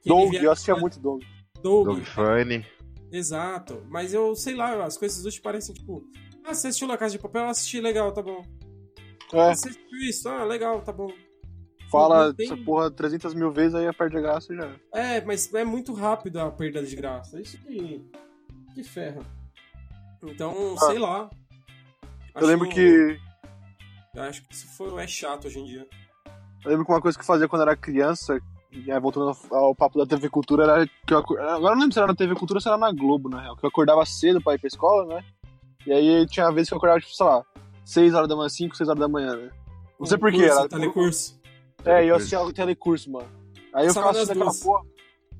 [0.04, 1.22] Doug, via- eu assistia muito Doug.
[1.62, 2.66] Doug, Dog Funny.
[3.12, 3.82] exato.
[3.88, 6.02] Mas eu, sei lá, as coisas hoje parecem tipo...
[6.44, 7.44] Ah, você assistiu La Casa de Papel?
[7.44, 8.44] Eu assisti, legal, tá bom.
[9.32, 10.28] É, Você assistiu isso?
[10.28, 11.10] Ah, legal, tá bom.
[11.92, 14.62] Fala tem- essa porra 300 mil vezes aí a graça e já.
[14.64, 14.80] era.
[14.92, 17.40] É, mas é muito rápido a perda de graça.
[17.40, 18.04] Isso que,
[18.74, 19.20] que ferra.
[20.22, 21.28] Então, sei lá.
[22.34, 22.40] Ah.
[22.40, 23.18] Eu lembro que.
[24.14, 25.86] Eu acho que isso foi, é chato hoje em dia.
[26.64, 28.38] Eu lembro que uma coisa que eu fazia quando era criança,
[29.00, 31.98] voltando ao papo da TV Cultura, era que eu acor- Agora eu não lembro se
[31.98, 33.56] era na TV Cultura ou se era na Globo, na real.
[33.56, 35.24] Que eu acordava cedo pra ir pra escola, né?
[35.86, 37.44] E aí tinha vezes que eu acordava, tipo, sei lá,
[37.84, 39.50] 6 horas da manhã, 5, 6 horas da manhã, né?
[39.98, 40.68] Não sei porquê, curso, era.
[40.68, 41.41] Telecurso.
[41.84, 43.28] É, e eu assistia o telecurso, mano.
[43.74, 44.84] Aí eu ficava assistindo aquela porra.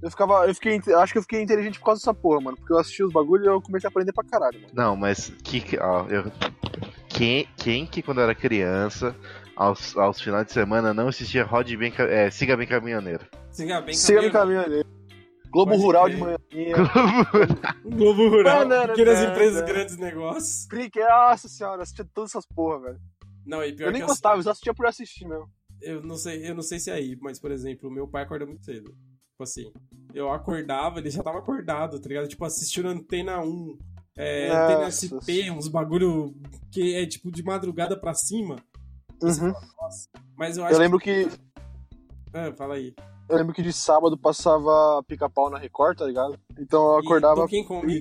[0.03, 0.47] Eu ficava.
[0.49, 0.81] Eu fiquei.
[0.97, 2.57] Acho que eu fiquei inteligente por causa dessa porra, mano.
[2.57, 4.73] Porque eu assisti os bagulhos e eu comecei a aprender pra caralho, mano.
[4.75, 6.25] Não, mas que, que- ó, eu,
[7.09, 9.15] quem, quem que quando era criança,
[9.55, 13.25] aos, aos finais de semana, não assistia Rod bem, é, Siga Bem Caminhoneiro?
[13.53, 14.63] Siga bem Siga no caminho.
[14.63, 14.93] caminho ali.
[15.51, 16.17] Globo Pode Rural crer.
[16.17, 16.37] de manhã.
[17.85, 18.59] Globo Rural.
[18.61, 20.67] Banana, Pequenas empresas, grandes negócios.
[20.67, 22.99] Clique, nossa senhora, assistia todas essas porra, velho.
[23.45, 25.49] Não, e pior Eu nem que gostava, eu só assistia por assistir mesmo.
[25.83, 28.47] Eu não sei, eu não sei se é aí, mas por exemplo, meu pai acorda
[28.47, 28.95] muito cedo.
[29.31, 29.73] Tipo assim,
[30.15, 32.29] eu acordava, ele já tava acordado, tá ligado?
[32.29, 33.79] Tipo, assistindo Antena 1,
[34.17, 35.07] é, Antena Nossa.
[35.09, 36.35] SP, uns bagulho
[36.71, 38.57] que é tipo de madrugada pra cima.
[39.23, 39.53] Uhum.
[40.37, 41.27] Mas eu acho Eu lembro que.
[41.27, 41.41] que...
[42.35, 42.95] Ah, fala aí.
[43.29, 46.39] Eu lembro que de sábado passava pica-pau na Record, tá ligado?
[46.59, 47.37] Então eu E acordava.
[47.37, 48.01] Donkey Kong.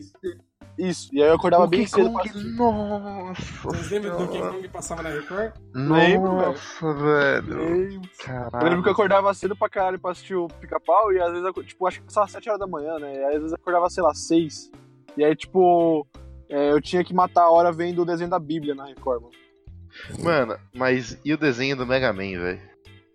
[0.77, 1.09] Isso.
[1.13, 2.55] E aí eu acordava bem Donkey cedo Kong, pra assistir.
[2.57, 3.41] nossa.
[3.63, 4.39] Vocês lembram do Donkey.
[4.41, 5.53] Kong passava na Record?
[5.75, 7.53] Lembro, Nossa, velho.
[7.53, 8.83] Eu lembro que Caralho.
[8.85, 11.99] eu acordava cedo pra caralho pra assistir o pica-pau e às vezes, eu, tipo, acho
[11.99, 13.13] que passava 7 horas da manhã, né?
[13.15, 14.71] E às vezes eu acordava, sei lá, 6.
[15.17, 16.07] E aí, tipo,
[16.49, 19.33] é, eu tinha que matar a hora vendo o desenho da Bíblia na Record, mano.
[20.23, 22.61] Mano, mas e o desenho do Mega Man, velho?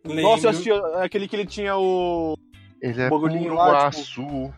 [0.05, 2.37] Nossa, eu assistia aquele que ele tinha o.
[2.83, 4.55] Ele é Bagulhinho puro lá, tipo, azul.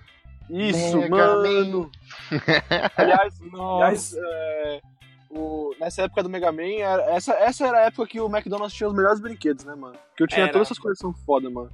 [0.51, 1.90] Isso, Mega mano!
[2.96, 3.84] Aliás, Nossa.
[3.84, 4.80] aliás é,
[5.30, 8.74] o- nessa época do Mega Man, era- essa, essa era a época que o McDonald's
[8.76, 9.96] tinha os melhores brinquedos, né, mano?
[10.16, 10.53] Que eu tinha Era.
[10.53, 11.70] todas essas coleções foda, mano.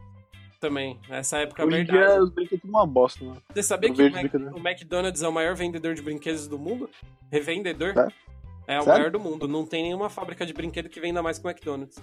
[0.60, 0.98] Também.
[1.08, 2.12] Nessa época é Hoje em verdade.
[2.14, 3.42] dia os brinquedos tudo uma bosta, mano.
[3.52, 4.54] Você sabia Eu que o, Mac- brincadeira.
[4.54, 6.88] o McDonald's é o maior vendedor de brinquedos do mundo?
[7.30, 7.90] Revendedor?
[7.98, 8.08] É?
[8.66, 8.98] É o Sério?
[8.98, 9.46] maior do mundo.
[9.46, 12.02] Não tem nenhuma fábrica de brinquedo que venda mais que o McDonald's.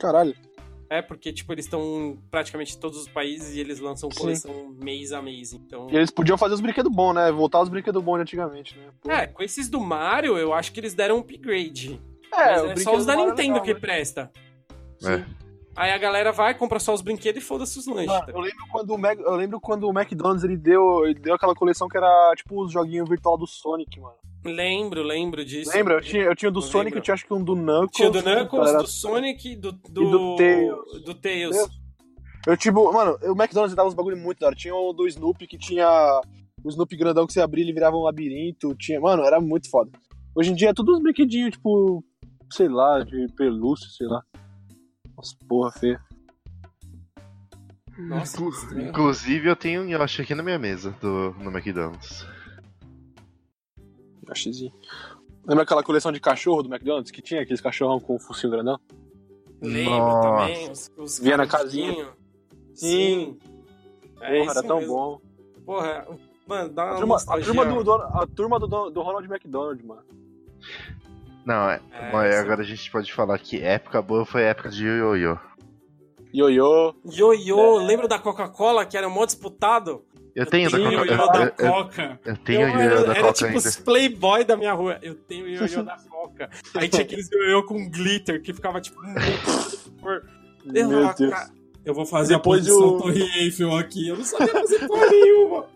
[0.00, 0.34] Caralho.
[0.94, 4.16] É, porque, tipo, eles estão em praticamente todos os países e eles lançam Sim.
[4.16, 5.52] coleção mês a mês.
[5.52, 5.88] Então.
[5.90, 7.32] E eles podiam fazer os brinquedos bons, né?
[7.32, 8.86] Voltar aos brinquedos bons de antigamente, né?
[9.00, 9.10] Pô.
[9.10, 12.00] É, com esses do Mario, eu acho que eles deram um upgrade.
[12.30, 13.80] Mas o é, só brinquedo os da era Nintendo legal, que né?
[13.80, 14.30] presta.
[15.02, 15.24] É.
[15.74, 18.06] Aí a galera vai, compra só os brinquedos e foda-se os lanches.
[18.06, 21.18] Mano, tá eu lembro quando o Mac, eu lembro quando o McDonald's ele deu, ele
[21.18, 24.14] deu aquela coleção que era tipo os joguinhos virtual do Sonic, mano.
[24.44, 25.70] Lembro, lembro disso.
[25.74, 25.94] Lembra?
[25.94, 26.98] Eu tinha, eu tinha do Eu Sonic, lembro.
[26.98, 27.90] eu tinha acho que um do Knuckles.
[27.92, 31.02] Tinha do Knuckles, Era- do Sonic, do, do, do Tails.
[31.04, 31.56] do Tails.
[32.46, 34.54] Eu tipo, mano, o McDonald's dava uns bagulho muito da hora.
[34.56, 35.88] Tinha o do Snoopy que tinha
[36.62, 38.74] o Snoopy grandão que você abria e ele virava um labirinto.
[38.74, 39.90] Tinha, mano, era muito foda.
[40.36, 42.04] Hoje em dia é tudo uns brinquedinhos, tipo,
[42.52, 44.20] sei lá, de pelúcia, sei lá.
[45.16, 46.00] Nossa, porra feia.
[47.96, 48.88] Nossa, estranho.
[48.88, 52.26] Inclusive, eu tenho um Yoshi aqui na minha mesa do, no McDonald's.
[55.46, 58.78] Lembra aquela coleção de cachorro do McDonald's que tinha aqueles cachorrão com focinho grandão?
[59.60, 60.28] Lembro Nossa.
[60.28, 60.70] também.
[60.70, 62.08] Os, os Vinha na carrinhos.
[62.74, 63.38] Sim.
[64.20, 64.94] É Porra, era tão mesmo.
[64.94, 65.20] bom.
[65.64, 66.06] Porra,
[66.46, 69.84] mano, dá A uma turma, a turma do, dono- a turma do, do Ronald McDonald,
[69.86, 70.02] mano.
[71.44, 72.40] Não, é, É, mas sim.
[72.40, 75.38] agora a gente pode falar que época boa foi a época de Yo-Yo.
[76.34, 76.94] Ioiô.
[77.06, 80.04] Ioiô, lembra da Coca-Cola que era mó disputado?
[80.34, 81.04] Eu tenho da tenho Coca.
[81.06, 82.20] ioiô Eu, da eu- eu- Coca.
[82.24, 83.58] eu tenho Eu Yo-Yo era, da era Coca tipo ainda.
[83.58, 84.98] os playboy da minha rua.
[85.00, 86.50] Eu tenho ioiô da Coca.
[86.74, 88.98] Aí tinha aqueles ioiô com glitter que ficava tipo...
[90.74, 91.30] Eu, Meu Deus.
[91.30, 91.50] cara,
[91.84, 94.08] eu vou fazer Depois a posição o- Torre Eiffel aqui.
[94.08, 95.66] Eu não sabia fazer porra nenhuma.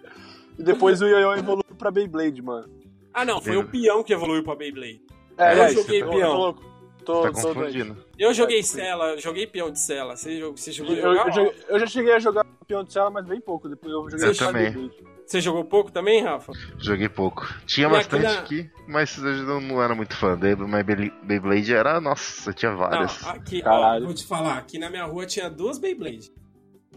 [0.58, 2.68] E depois o Ioiô evoluiu pra Beyblade, mano.
[3.14, 3.40] Ah, não.
[3.40, 5.00] Foi o peão que evoluiu pra Beyblade.
[5.36, 6.30] É, Eu é, joguei tô- peão.
[6.32, 6.64] Tô louco.
[7.04, 7.96] Tô, Tá tô confundindo.
[8.18, 10.16] Eu joguei cela, joguei peão de cela.
[10.16, 11.36] Você, jogou- você a Eu, jogar?
[11.36, 13.68] eu eu já cheguei a jogar peão de cela, mas bem pouco.
[13.68, 14.90] Depois eu joguei Eu também.
[15.24, 16.52] Você jogou pouco também, Rafa?
[16.78, 17.46] Joguei pouco.
[17.66, 20.64] Tinha E bastante aqui na- aqui, mas eu não, não era muito fã dele.
[20.66, 20.84] Mas
[21.22, 22.00] Beyblade- era.
[22.00, 23.20] Nossa, tinha várias.
[23.22, 26.32] Não, aqui, ó, vou te falar, aqui na minha rua tinha duas Beyblade.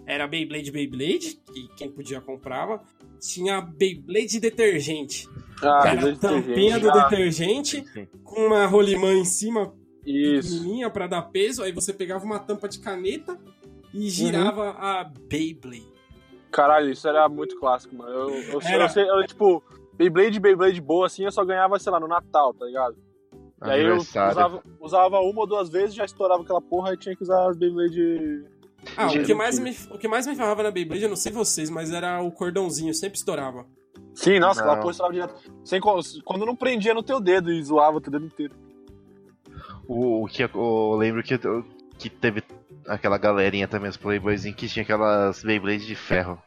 [0.07, 2.81] Era Beyblade Beyblade, que quem podia comprava.
[3.19, 5.27] Tinha Beyblade detergente.
[5.61, 8.07] Ah, era tampinha do Ah, detergente, Sim.
[8.23, 9.71] com uma rolimã em cima,
[10.05, 10.53] Isso.
[10.53, 11.63] pequenininha pra dar peso.
[11.63, 13.37] Aí você pegava uma tampa de caneta
[13.93, 15.91] e girava a Beyblade.
[16.51, 18.11] Caralho, isso era muito clássico, mano.
[18.11, 21.99] Eu, eu, eu sei, eu, tipo, Beyblade, Beyblade boa assim, eu só ganhava, sei lá,
[21.99, 22.95] no Natal, tá ligado?
[23.63, 27.15] E aí eu usava, usava uma ou duas vezes, já estourava aquela porra e tinha
[27.15, 28.43] que usar as Beyblade.
[28.97, 31.31] Ah, o que, mais me, o que mais me ferrava na Beyblade, eu não sei
[31.31, 33.65] vocês, mas era o cordãozinho, sempre estourava.
[34.13, 34.81] Sim, nossa, aquela Não.
[34.81, 35.53] porra estourava direto.
[35.63, 38.55] Sem, quando não prendia no teu dedo e zoava o teu dedo inteiro.
[39.87, 41.37] O, o que eu, lembro que,
[41.97, 42.43] que teve
[42.87, 46.41] aquela galerinha também, os Playboyzinhos, que tinha aquelas Beyblade de ferro.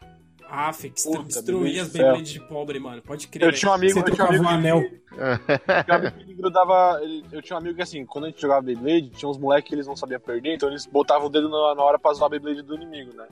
[0.56, 2.08] Ah, Puta, destruía as de ferro.
[2.12, 3.02] Beyblade de pobre, mano.
[3.02, 3.48] Pode crer.
[3.48, 4.82] Eu tinha um amigo, Você eu tinha um amigo um anel.
[4.82, 7.00] Que ele grudava.
[7.02, 9.68] ele- eu tinha um amigo que assim, quando a gente jogava Beyblade, tinha uns moleques
[9.68, 12.26] que eles não sabiam perder, então eles botavam o dedo na, na hora pra zoar
[12.26, 13.26] a Beyblade do inimigo, né?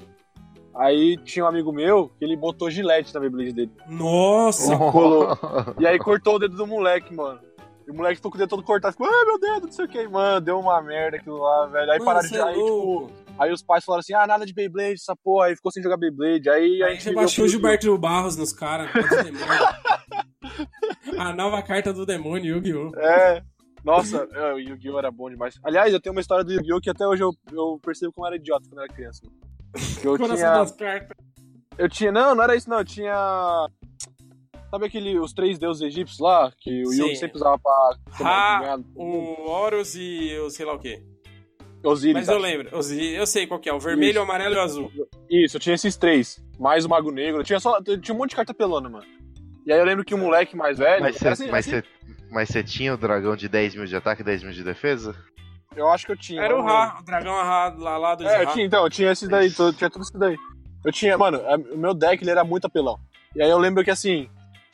[0.74, 3.70] Aí tinha um amigo meu que ele botou gilete na Beyblade dele.
[3.86, 4.76] Nossa!
[4.76, 5.28] Colou.
[5.78, 7.38] E aí cortou o dedo do moleque, mano.
[7.92, 9.88] O moleque ficou com o dedo todo cortado, ficou, ai meu dedo, não sei o
[9.88, 11.90] que, mano, deu uma merda aquilo lá, velho.
[11.92, 12.36] Aí Mano, pararam de.
[12.38, 15.56] é Aí, tipo, aí os pais falaram assim, ah, nada de Beyblade, essa porra, aí
[15.56, 16.48] ficou sem jogar Beyblade.
[16.48, 18.90] Aí, a Aí gente você viu baixou o Gilberto Barros nos caras.
[21.18, 22.98] A nova carta do demônio, Yu-Gi-Oh!
[22.98, 23.42] É.
[23.84, 24.98] Nossa, é, o Yu-Gi-Oh!
[24.98, 25.58] era bom demais.
[25.62, 26.80] Aliás, eu tenho uma história do Yu-Gi-Oh!
[26.80, 29.20] que até hoje eu, eu percebo como era idiota quando eu era criança.
[30.02, 31.16] Eu Coração tinha, das cartas.
[31.78, 32.12] eu tinha.
[32.12, 32.78] Não, não era isso, não.
[32.78, 33.68] Eu tinha.
[34.72, 36.50] Sabe aquele, os três deuses egípcios lá?
[36.58, 36.92] Que o.
[36.92, 37.96] Yugi sempre usava pra.
[38.12, 41.02] Ra, ganhar- o Horus e o sei lá o quê.
[41.84, 42.14] Osiris.
[42.14, 42.42] Mas eu acho.
[42.42, 42.78] lembro.
[42.78, 43.74] os- Eu sei qual que é.
[43.74, 44.20] O vermelho, Isso.
[44.20, 44.90] o amarelo e o azul.
[45.28, 46.42] Isso, eu tinha esses três.
[46.58, 47.40] Mais o Mago Negro.
[47.40, 49.04] Eu tinha, só, eu tinha um monte de carta pelona, mano.
[49.66, 51.02] E aí eu lembro que o moleque mais velho.
[51.02, 51.50] Mas era você assim-
[52.30, 55.14] mas assim- tinha o dragão de 10 mil de ataque e 10 mil de defesa?
[55.76, 56.40] Eu acho que eu tinha.
[56.40, 56.62] Era o.
[56.62, 59.52] Ra, o dragão Ra lá, lá do É, eu tinha, então, eu tinha esses daí,
[59.58, 60.36] eu tinha tudo isso daí.
[60.84, 61.40] Eu tinha, mano,
[61.72, 62.98] o meu deck ele era muito apelão.
[63.36, 64.28] E aí eu lembro que assim,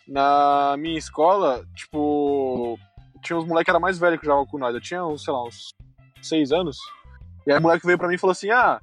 [0.08, 2.78] na minha escola, tipo,
[3.22, 4.74] tinha uns moleques que era mais velho que jogavam com nós.
[4.74, 5.74] Eu tinha uns, sei lá, uns
[6.22, 6.78] seis anos.
[7.46, 8.80] E aí o moleque veio pra mim e falou assim: Ah,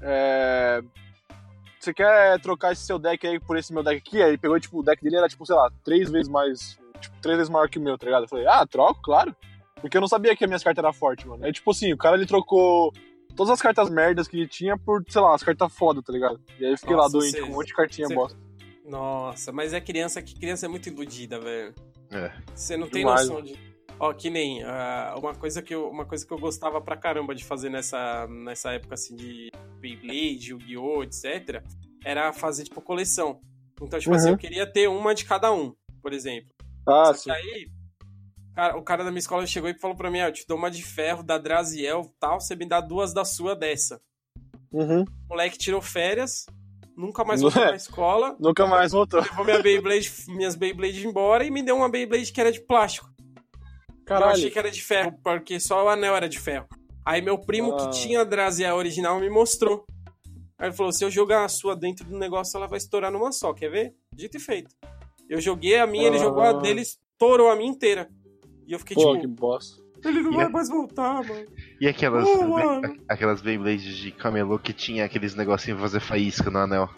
[0.00, 0.82] é.
[1.78, 4.22] Você quer trocar esse seu deck aí por esse meu deck aqui?
[4.22, 6.78] Aí ele pegou, tipo, o deck dele era, tipo, sei lá, três vezes mais.
[6.98, 8.22] Tipo, três vezes maior que o meu, tá ligado?
[8.22, 9.36] Eu falei, ah, troco, claro.
[9.82, 11.44] Porque eu não sabia que as minhas cartas eram fortes, mano.
[11.44, 12.90] Aí, tipo assim, o cara ele trocou
[13.36, 16.40] todas as cartas merdas que ele tinha por, sei lá, as cartas foda, tá ligado?
[16.58, 18.38] E aí eu fiquei Nossa, lá doente com um monte de cartinha você- bosta.
[18.84, 21.74] Nossa, mas é criança que criança é muito iludida, velho.
[22.10, 22.32] É.
[22.54, 23.58] Você não tem Demais, noção de.
[23.98, 27.34] Ó, que nem ah, uma coisa que eu uma coisa que eu gostava pra caramba
[27.34, 31.62] de fazer nessa nessa época assim de Beyblade, Yu-Gi-Oh, etc,
[32.04, 33.40] era fazer tipo coleção.
[33.80, 34.34] Então, tipo assim, Uhum.
[34.34, 36.50] eu queria ter uma de cada um, por exemplo.
[36.86, 37.30] Ah, Só sim.
[37.30, 37.68] aí
[38.54, 40.56] cara, o cara da minha escola chegou e falou pra mim, ah, eu te dou
[40.58, 44.00] uma de ferro da Draziel, tal, você me dá duas da sua dessa.
[44.72, 45.02] Uhum.
[45.02, 46.46] O moleque tirou férias,
[46.96, 47.66] nunca mais voltou é?
[47.68, 48.36] pra escola.
[48.38, 49.20] Nunca mais voltou.
[49.20, 53.08] levou minha Beyblade, minhas Beyblade embora e me deu uma Beyblade que era de plástico.
[54.08, 56.66] Eu achei que era de ferro, porque só o anel era de ferro.
[57.06, 57.76] Aí meu primo, Ah.
[57.76, 59.84] que tinha a Drazia original, me mostrou.
[60.58, 63.32] Aí ele falou: se eu jogar a sua dentro do negócio, ela vai estourar numa
[63.32, 63.94] só, quer ver?
[64.12, 64.74] Dito e feito.
[65.28, 66.20] Eu joguei a minha, ele Ah.
[66.20, 68.08] jogou a dele, estourou a minha inteira.
[68.66, 69.82] E eu fiquei Pô, tipo, que bosta.
[70.08, 71.46] Ele não E vai é- mais voltar, mano.
[71.80, 72.96] E aquelas, Oh, mano.
[73.08, 76.88] aquelas Beyblades de camelô que tinha aqueles negocinhos pra fazer faísca no anel.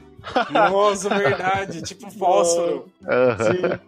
[0.51, 1.83] Nossa, verdade.
[1.83, 2.91] tipo fósforo.
[3.07, 3.81] Aham.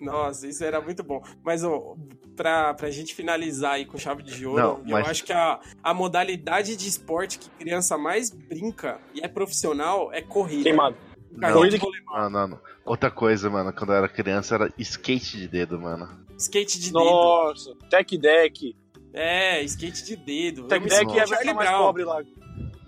[0.00, 1.22] Nossa, isso era muito bom.
[1.42, 1.96] Mas, ó,
[2.36, 5.58] pra, pra gente finalizar aí com chave de ouro, Não, eu mas- acho que a,
[5.82, 10.64] a modalidade de esporte que criança mais brinca e é profissional é corrida.
[10.64, 10.96] Queimado.
[11.40, 11.78] Rolemã,
[12.14, 12.60] Não, não, não.
[12.84, 16.08] Outra coisa, mano, quando eu era criança era skate de dedo, mano.
[16.38, 17.04] Skate de dedo.
[17.04, 18.76] Nossa, Tech Deck.
[19.12, 20.64] É, skate de dedo.
[20.64, 22.22] Tech Deck é a versão mais pobre lá.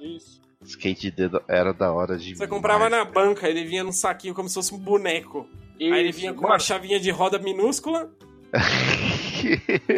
[0.01, 0.41] Isso.
[0.65, 2.37] Skate de dedo era da hora de.
[2.37, 5.47] Você comprava na banca, ele vinha num saquinho como se fosse um boneco.
[5.81, 6.19] Aí ele Isso.
[6.19, 8.11] vinha com Mano, uma chavinha de roda minúscula.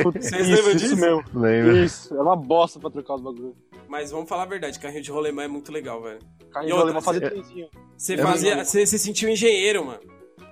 [0.02, 0.96] putz, Vocês isso, lembram isso disso?
[0.96, 1.24] mesmo.
[1.34, 1.84] Lembra?
[1.84, 3.54] Isso, é uma bosta pra trocar os bagulhos.
[3.88, 6.20] Mas vamos falar a verdade, carrinho de rolemã é muito legal, velho.
[6.52, 7.68] Carrinho E de rolemã outra, você- trenzinho.
[7.96, 8.64] Você Eu fazia.
[8.64, 10.00] Você se sentiu engenheiro, mano.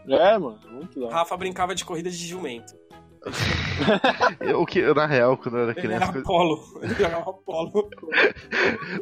[0.08, 1.14] É, mano, muito hora.
[1.14, 2.74] Rafa brincava de corrida de jumento.
[4.58, 6.62] O que, na real, quando eu era Ele criança, era polo.
[6.82, 7.90] Ele jogava polo.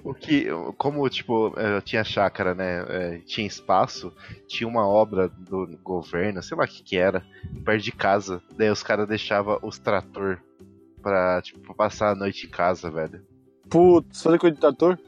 [0.04, 0.46] o que,
[0.76, 4.12] como, tipo, eu tinha chácara, né, é, tinha espaço,
[4.46, 7.24] tinha uma obra do governo, sei lá o que que era,
[7.64, 10.38] perto de casa, daí os caras deixavam os trator
[11.02, 13.22] pra, tipo, passar a noite em casa, velho.
[13.68, 14.98] Putz, fazer coisa de trator?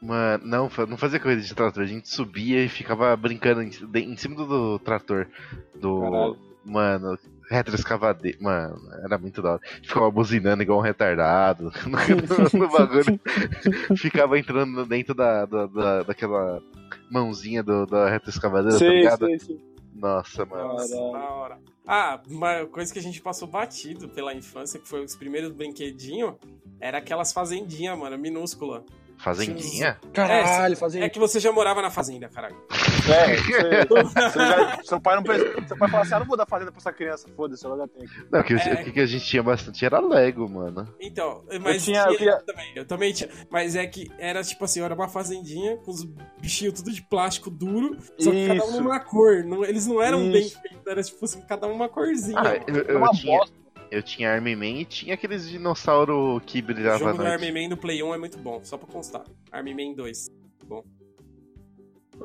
[0.00, 4.16] Mano, não, não fazia corrida de trator, a gente subia e ficava brincando em, em
[4.16, 5.26] cima do, do trator.
[5.74, 6.00] Do.
[6.00, 6.36] Caralho.
[6.64, 8.38] Mano, retroescavadeiro.
[8.42, 9.60] Mano, era muito da hora.
[9.82, 13.20] Ficava buzinando igual um retardado no, no bagulho.
[13.96, 16.62] ficava entrando dentro da, da, da- daquela
[17.10, 19.26] mãozinha do, da retroescavadeira, tá Sei, ligado?
[19.26, 19.60] sei, sei.
[19.94, 20.74] Nossa, mano.
[20.74, 21.58] Nossa, da hora.
[21.86, 26.34] Ah, uma coisa que a gente passou batido pela infância, que foi os primeiros brinquedinhos,
[26.80, 28.84] era aquelas fazendinhas, mano, minúscula.
[29.18, 29.98] Fazendinha?
[30.12, 32.56] Caralho, fazer É que você já morava na fazenda, caralho.
[32.70, 33.36] É,
[33.86, 35.66] você- você já- seu pai não precisa.
[35.66, 37.88] Seu pai fala assim: ah, não vou dar fazenda pra essa criança, foda-se, ela já
[37.88, 38.26] tem aqui.
[38.30, 38.56] Não, o que, É.
[38.74, 40.92] o que que a gente tinha bastante era Lego, mano.
[41.00, 43.30] Então, mas tinha- eu queria- também, eu também tinha.
[43.50, 46.04] Mas é que era tipo assim, era uma fazendinha com os
[46.40, 48.82] bichinhos tudo de plástico duro, só que cada um Isso.
[48.82, 49.44] numa cor.
[49.44, 50.60] Não, eles não eram bem Isso.
[50.60, 52.38] feitos, era tipo assim, cada um uma corzinha.
[52.38, 53.54] Ah, eu, É eu uma tinha, bosta.
[53.90, 57.26] Eu tinha Army Man e tinha aqueles dinossauro que O brilhava à jogo do.
[57.26, 59.24] Army Man do Play 1 é muito bom, só pra constar.
[59.52, 60.28] Army Man 2.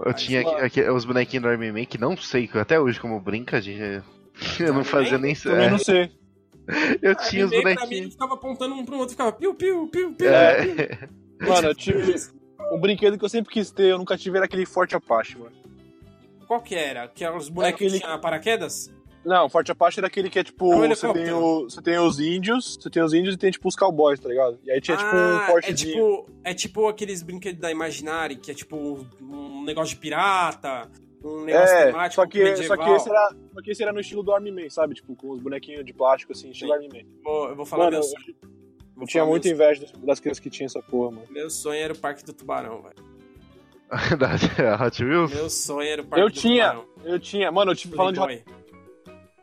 [0.05, 0.57] Eu tinha mano.
[0.57, 4.03] aqui- os bonequinhos do Army Man que não sei até hoje como brinca, a gente.
[4.59, 6.09] Eu não fazia nem Também não sei.
[7.01, 8.13] Eu tinha os Man, pra mim, bonequinhos.
[8.13, 10.29] ficava apontando um pro outro, ficava piu, piu, piu, piu.
[10.29, 11.07] É,
[11.45, 12.15] Mano, eu tive.
[12.71, 15.51] Um brinquedo que eu sempre quis ter, eu nunca tive, era aquele Forte Apache, mano.
[16.47, 17.07] Qual que era?
[17.07, 18.93] Que eram os bonecos aquele- que tinha paraquedas?
[19.23, 20.73] Não, Forte Apache era aquele que é tipo.
[20.73, 23.51] É um você, tem o, você tem os índios, você tem os índios e tem
[23.51, 24.57] tipo os cowboys, tá ligado?
[24.63, 25.93] E aí tinha tipo um Ah, é Fortezinho.
[25.93, 28.75] tipo, é tipo aqueles brinquedos da Imaginary, que é tipo
[29.21, 30.89] um negócio de pirata,
[31.23, 32.77] um negócio É, temático só que, medieval.
[32.77, 34.95] só, que esse era, só que esse era no estilo do Army Man, sabe?
[34.95, 36.77] Tipo, com os bonequinhos de plástico, assim, estilo Sim.
[36.77, 37.09] Army Man.
[37.23, 38.35] Vou- eu vou falar Mano, meu eu, sonho.
[39.01, 41.25] Eu tinha muita inveja das, das crianças que tinham essa porra, mano.
[41.27, 41.33] sonho.
[41.33, 42.95] Meu sonho era o Parque do Tubarão, velho.
[44.17, 45.31] da Hot Wheels?
[45.33, 46.87] Meu sonho era o Parque Eu do tinha, Tubarão.
[47.05, 48.60] eu tinha, mano, eu tive, falando de Hot, Playboy.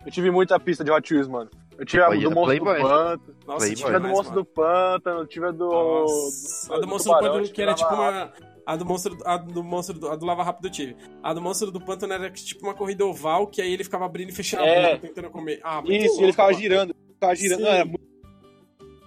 [0.08, 1.50] Eu tive muita pista de Hot Wheels, mano.
[1.78, 2.76] Eu tive a do Monstro Playboy.
[2.76, 3.74] do Pântano, Nossa, Playboy.
[3.76, 4.34] tive a do Monstro mano.
[4.34, 5.68] do Pântano, tive a do...
[5.68, 8.32] Nossa, a do Monstro do Pântano, que era tipo uma.
[8.66, 10.94] A do monstro, a do monstro, do- a do Lava Rápido eu tive.
[11.22, 14.28] A do monstro do pântano era tipo uma corrida oval, que aí ele ficava abrindo
[14.28, 14.78] e fechando É.
[14.92, 15.58] a boca tentando comer.
[15.64, 16.60] Ah, Isso, e louco, ele ficava mano.
[16.62, 16.94] girando.
[17.14, 17.60] Ficava girando.
[17.62, 18.00] Não, era muito...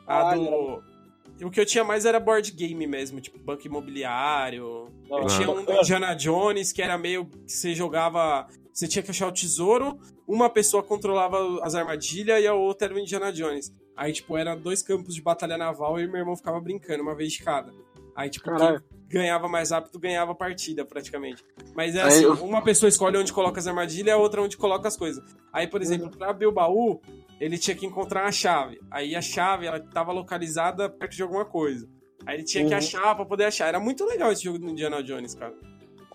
[0.08, 0.84] A do...
[1.46, 4.88] O que eu tinha mais era board game mesmo, tipo banco imobiliário.
[5.10, 5.72] Eu Não, tinha um do.
[5.74, 8.48] Indiana Jones, que era meio que você jogava.
[8.74, 10.00] Você tinha que achar o tesouro,
[10.34, 13.74] uma pessoa controlava as armadilhas e a outra era o Indiana Jones.
[13.96, 17.34] Aí, tipo, era dois campos de batalha naval e meu irmão ficava brincando, uma vez
[17.34, 17.72] de cada.
[18.16, 18.50] Aí, tipo,
[19.08, 21.44] ganhava mais rápido ganhava a partida, praticamente.
[21.76, 24.56] Mas é assim, eu- uma pessoa escolhe onde coloca as armadilhas e a outra onde
[24.58, 25.24] coloca as coisas.
[25.52, 26.12] Aí, por exemplo, Uhum.
[26.12, 27.02] pra abrir o baú,
[27.40, 28.80] ele tinha que encontrar a chave.
[28.90, 31.88] Aí a chave, ela tava localizada perto de alguma coisa.
[32.26, 32.78] Aí ele tinha que Uhum.
[32.78, 33.68] achar pra poder achar.
[33.68, 35.54] Era muito legal esse jogo do Indiana Jones, cara.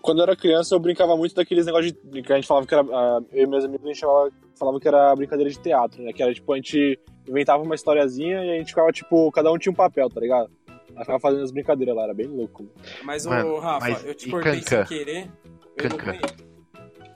[0.07, 2.73] Quando eu era criança, eu brincava muito daqueles negócios de, que a gente falava que
[2.73, 2.81] era.
[2.81, 6.13] ah, eu e meus amigos a gente falava, falava que era brincadeira de teatro, né?
[6.13, 6.97] Que era tipo, a gente
[7.27, 10.49] inventava uma historiazinha e a gente ficava, tipo, cada um tinha um papel, tá ligado?
[10.95, 12.65] Aí ficava fazendo as brincadeiras lá, era bem louco.
[13.03, 15.29] Mas, Mano, ô, Rafa, mas eu te cortei sem querer.
[15.75, 16.17] Eu não Kankan.
[16.17, 16.35] conheço.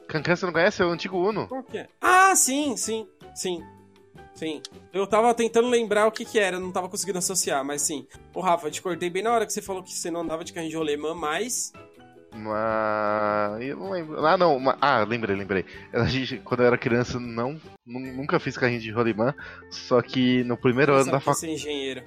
[0.10, 0.82] Cancan, você não conhece?
[0.82, 1.48] É o antigo Uno.
[1.48, 1.88] Qual que é?
[2.02, 3.64] Ah, sim, sim, sim.
[4.34, 4.62] Sim.
[4.92, 8.08] Eu tava tentando lembrar o que que era, não tava conseguindo associar, mas sim.
[8.34, 10.44] Ô, Rafa, eu te cortei bem na hora que você falou que você não andava
[10.44, 11.72] de carrinho de rolemã, mas
[12.34, 13.62] Mas.
[13.62, 14.26] Eu não lembro.
[14.26, 14.60] Ah, não.
[14.60, 15.66] ma- Ah, lembrei, lembrei.
[15.94, 19.34] A gente, quando eu era criança, não, nu- nunca fiz carrinho de rolimã.
[19.70, 21.52] Só que no primeiro ano Sabe da que faculdade.
[21.52, 22.04] é engenheiro.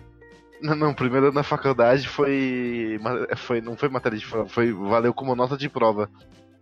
[0.62, 2.98] Não, não, primeiro ano da faculdade foi.
[3.36, 4.72] foi não foi matéria de prova, foi.
[4.72, 6.10] Valeu como nota de prova.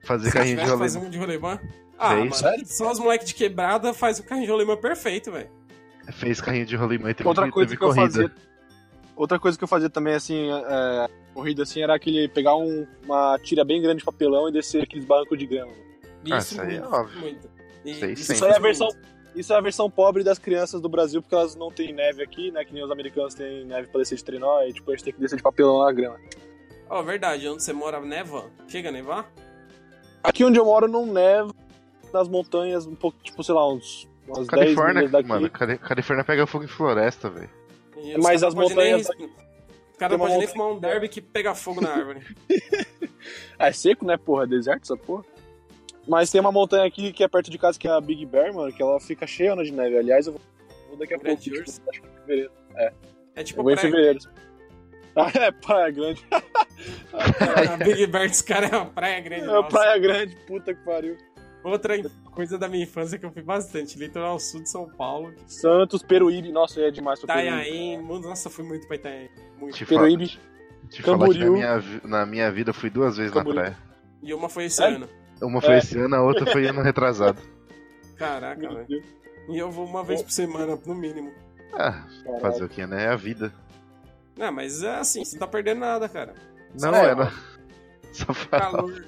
[0.05, 0.79] Fazer Se carrinho de rolimã.
[0.79, 1.61] fazer um de rolemã.
[1.99, 2.43] Ah, Fez.
[2.43, 5.49] mano, só os moleques de quebrada faz o carrinho de rolemã perfeito, velho.
[6.11, 8.05] Fez carrinho de rolimã e teve, Outra teve coisa que eu corrida.
[8.11, 8.33] fazia.
[9.17, 13.39] Outra coisa que eu fazia também, assim, é, corrida assim, era aquele pegar um- uma
[13.39, 15.73] tira bem grande de papelão e descer aqueles bancos de grama.
[16.31, 17.21] Ah, Isso isso aí é muito, óbvio.
[17.21, 17.51] muito.
[17.85, 18.35] E- Isso isso sempre.
[18.35, 18.63] Isso é a muito.
[18.63, 18.89] versão.
[19.35, 22.51] Isso é a versão pobre das crianças do Brasil, porque elas não têm neve aqui,
[22.51, 22.65] né?
[22.67, 25.13] Que nem os americanos têm neve pra descer de trenó, e tipo, a gente tem
[25.15, 26.19] que descer de papelão na grama.
[26.91, 28.45] Ó, verdade, onde você mora neva?
[28.69, 29.33] Chega a nevar?
[30.23, 31.51] Aqui onde eu moro não neva,
[32.13, 35.29] nas montanhas, um pouco, tipo, sei lá, uns, umas 10 Califórnia, milhas daqui.
[35.29, 37.51] mano, Cali- Califórnia pega fogo em floresta, velho.
[38.03, 39.31] E Mas as montanhas Nem...
[39.99, 42.21] Caras Tem não uma podem nem fumar um derby que pega fogo na árvore.
[43.57, 44.43] Ah, é seco, né, porra?
[44.43, 45.25] É deserto essa porra.
[46.09, 48.53] Mas tem uma montanha aqui que é perto de casa, que é a Big Bear,
[48.53, 49.97] mano, que ela fica cheia de neve.
[49.97, 50.43] Aliás, eu vou,
[50.89, 52.51] vou daqui a pouco, tipo, acho que em fevereiro.
[53.37, 54.19] É tipo Eu vou em fevereiro.
[55.15, 56.25] Ah, é, praia grande.
[57.13, 59.43] a Big Bear dos caras é uma praia grande.
[59.43, 59.69] É, nossa.
[59.69, 61.19] praia grande, puta que pariu.
[61.65, 61.95] Outra
[62.33, 65.33] coisa da minha infância que eu fui bastante, litoral sul de São Paulo.
[65.47, 67.57] Santos, Peruíbe, nossa, é demais pra Peruíbe.
[67.57, 69.31] Itanhaém, nossa, fui muito pra Itanhaém.
[69.61, 69.75] Muito.
[69.77, 70.39] Te, Peruíbe.
[70.91, 71.53] te falar que na Camboriú.
[71.53, 73.55] minha, na minha vida eu fui duas vezes Camboriú.
[73.63, 73.79] na praia.
[74.23, 74.97] E uma foi esse Sério?
[74.97, 75.09] ano.
[75.41, 75.79] Uma foi É.
[75.79, 77.41] esse ano, a outra foi ano retrasado.
[78.17, 79.03] Caraca, velho.
[79.49, 81.33] E eu vou uma vez por semana, no mínimo.
[81.75, 82.05] Ah,
[82.41, 83.05] fazer o que, né?
[83.05, 83.53] É a vida.
[84.37, 86.35] Não, mas é assim, você não tá perdendo nada, cara.
[86.81, 87.33] Não, É, era.
[88.13, 88.61] Só pra...
[88.61, 89.05] Calor.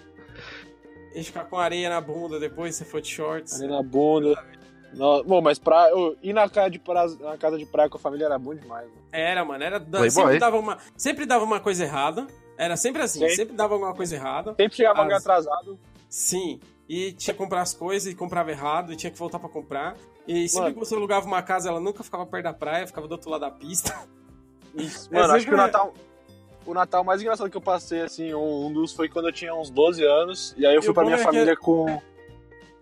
[1.15, 3.61] E ficar com areia na bunda depois, se for de shorts.
[3.61, 4.43] Ali na bunda.
[4.95, 7.97] No- Bom, mas pra, ô, ir na casa, de praia, na casa de praia com
[7.97, 8.87] a família era bom demais.
[8.89, 9.03] Mano.
[9.13, 9.81] Era, mano, era.
[9.81, 10.11] Playboy.
[10.11, 12.27] Sempre dava, uma, sempre dava uma coisa errada.
[12.57, 13.35] Era sempre assim, Sempre.
[13.37, 14.55] sempre dava alguma coisa errada.
[14.55, 15.79] Sempre chegava As- atrasado.
[16.09, 16.61] Sim.
[16.89, 19.97] E tinha que comprar as coisas e comprava errado e tinha que voltar pra comprar.
[20.29, 20.75] E sempre Mano.
[20.75, 23.41] que você alugava uma casa, ela nunca ficava perto da praia, ficava do outro lado
[23.41, 24.07] da pista.
[24.75, 25.95] Isso, É mano, acho sempre- que o Natal.
[26.67, 29.71] O Natal mais engraçado que eu passei, assim, um, dos foi quando eu tinha uns
[29.71, 30.55] 12 anos.
[30.57, 32.01] E aí eu fui o pra minha é família com.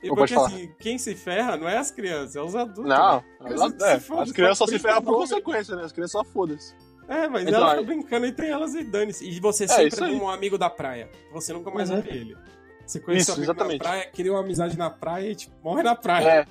[0.03, 2.85] E porque assim, quem se ferra não é as crianças, é os adultos.
[2.87, 3.25] Não, né?
[3.41, 5.85] as, Mas é, foda, as crianças só se ferram por consequência, né?
[5.85, 6.75] As crianças só foda-se.
[7.09, 9.29] É, mas Então, ela aí- fica brincando entre elas e dane-se.
[9.29, 11.09] E você É, sempre é como um amigo da praia.
[11.33, 12.01] Você nunca mais Uhum.
[12.01, 12.37] ver ele.
[12.85, 13.79] Você conhece Isso, exatamente.
[13.83, 16.47] na praia, cria uma amizade na praia e tipo, morre na praia.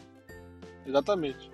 [0.86, 0.90] É.
[0.90, 1.51] Exatamente.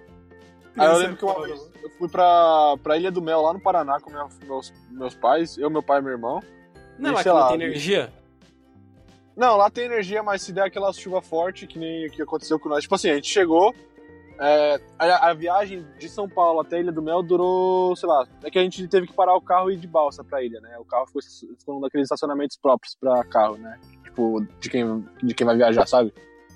[0.77, 3.53] Aí eu lembro que uma é vez eu fui pra, pra Ilha do Mel, lá
[3.53, 6.41] no Paraná, com minha- meus, meus pais, eu, meu pai e meu irmão.
[6.99, 8.13] Não é E, lá que sei não lá, tem energia?
[9.35, 12.59] Não, lá tem energia, mas se der aquela chuva forte, que nem o que aconteceu
[12.59, 12.81] com nós.
[12.81, 13.73] Tipo assim, a gente chegou.
[14.39, 18.27] é, a, a viagem de São Paulo até a Ilha do Mel durou, sei lá,
[18.43, 20.59] é que a gente teve que parar o carro e ir de balsa pra ilha,
[20.61, 20.77] né?
[20.79, 21.21] O carro ficou,
[21.57, 23.79] ficou num daqueles estacionamentos próprios pra carro, né?
[24.03, 26.13] Tipo, de quem, de quem vai viajar, sabe?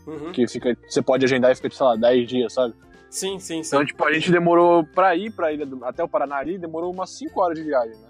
[0.07, 0.31] Uhum.
[0.31, 2.73] Que fica, você pode agendar e fica, sei lá, 10 dias, sabe?
[3.11, 3.75] Sim, sim, sim.
[3.75, 6.89] Então, tipo, a gente demorou pra ir pra ilha do, até o Paraná ali, demorou
[6.89, 8.07] umas 5 horas de viagem, né?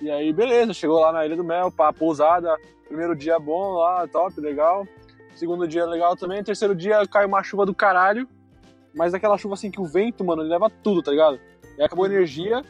[0.00, 2.56] E aí, beleza, chegou lá na Ilha do Mel, pá, pousada,
[2.86, 4.86] primeiro dia bom lá, top, legal.
[5.34, 8.28] Segundo dia legal também, terceiro dia caiu uma chuva do caralho,
[8.94, 11.40] mas aquela chuva assim que o vento, mano, ele leva tudo, tá ligado?
[11.76, 12.62] E acabou a energia,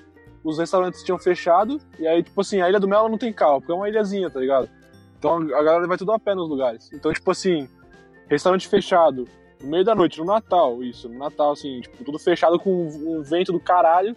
[0.42, 3.60] os restaurantes tinham fechado, e aí, tipo assim, a Ilha do Mel não tem carro,
[3.60, 4.70] porque é uma ilhazinha, tá ligado?
[5.18, 6.90] Então a galera vai tudo a pé nos lugares.
[6.90, 7.68] Então, tipo assim,
[8.30, 9.28] restaurante fechado,
[9.64, 13.22] no meio da noite, no Natal, isso, no Natal, assim, tipo, tudo fechado com um
[13.22, 14.14] vento do caralho.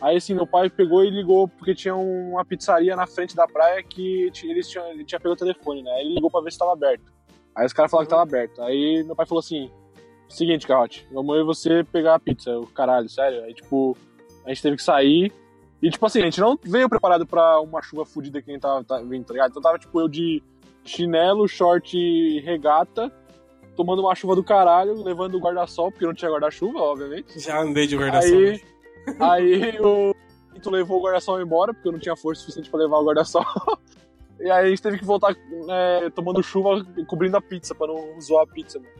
[0.00, 3.82] Aí, assim, meu pai pegou e ligou, porque tinha uma pizzaria na frente da praia
[3.82, 5.90] que eles tinham, ele tinha pegado o telefone, né?
[5.92, 7.12] Aí ele ligou pra ver se tava aberto.
[7.54, 8.62] Aí os caras falaram que tava aberto.
[8.62, 9.70] Aí meu pai falou assim:
[10.28, 12.50] seguinte, Carrote, vamos eu e você pegar a pizza.
[12.50, 13.42] Eu, caralho, sério.
[13.44, 13.96] Aí, tipo,
[14.44, 15.32] a gente teve que sair.
[15.82, 18.62] E, tipo assim, a gente não veio preparado pra uma chuva fodida que a gente
[18.62, 19.50] tava tá, vindo, tá ligado?
[19.50, 20.42] Então tava, tipo, eu de
[20.84, 23.12] chinelo, short e regata,
[23.76, 27.38] tomando uma chuva do caralho, levando o guarda-sol, porque não tinha guarda-chuva, obviamente.
[27.40, 28.38] Já andei de guarda-sol.
[28.38, 28.62] Aí,
[29.20, 30.14] aí o
[30.52, 33.44] Pinto levou o guarda-sol embora, porque eu não tinha força suficiente pra levar o guarda-sol.
[34.42, 35.36] E aí a gente teve que voltar
[35.68, 38.90] é, tomando chuva, cobrindo a pizza, pra não zoar a pizza, mano.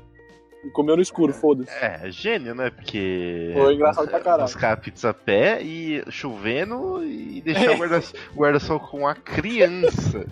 [0.62, 1.72] E comeu no escuro, foda-se.
[1.82, 2.68] É, gênio, né?
[2.68, 3.50] Porque.
[3.54, 4.42] Foi engraçado pra caralho.
[4.42, 8.02] Buscar a pizza a pé e chovendo e deixar o guarda-
[8.36, 10.26] o guarda-sol com a criança.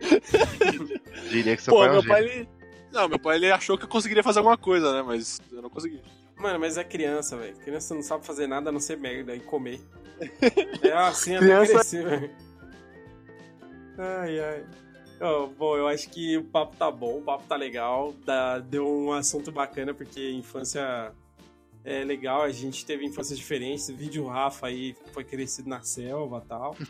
[1.30, 2.14] Diria que seu Pô, pai é um meu gênio.
[2.16, 2.48] pai, ele...
[2.92, 5.02] Não, meu pai, ele achou que eu conseguiria fazer alguma coisa, né?
[5.02, 6.00] Mas eu não consegui.
[6.36, 7.54] Mano, mas é criança, velho.
[7.56, 9.80] Criança não sabe fazer nada a não ser merda e comer.
[10.82, 12.30] É assim até Criança- crescer, velho.
[13.98, 14.64] Ai, ai.
[15.20, 18.14] Ó, bom, eu acho que o papo tá bom, o papo tá legal.
[18.24, 21.12] Dá- deu um assunto bacana, porque infância
[21.84, 23.88] é legal, a gente teve infâncias diferentes.
[23.90, 26.76] O vídeo Rafa aí foi crescido na selva e tal.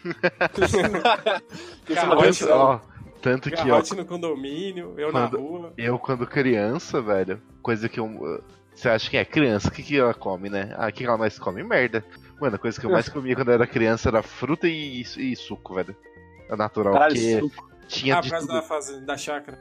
[2.34, 2.56] Só.
[2.74, 2.80] Ó,
[3.20, 5.72] Tanto que, ó, Garrote no condomínio, eu na Quando- rua.
[5.76, 8.42] eu quando criança, velho, coisa que eu.
[8.74, 9.68] Você acha que é criança?
[9.68, 10.74] O que, que ela come, né?
[10.78, 11.62] Ah, o que, que ela mais come?
[11.62, 12.02] Merda.
[12.40, 15.36] Mano, a coisa que eu mais comia quando eu era criança era fruta e, e
[15.36, 15.94] suco, velho.
[16.48, 17.70] É natural, Caralho, porque suco.
[17.88, 18.46] tinha Ah, de tudo.
[18.46, 19.58] da, fase, da chácara.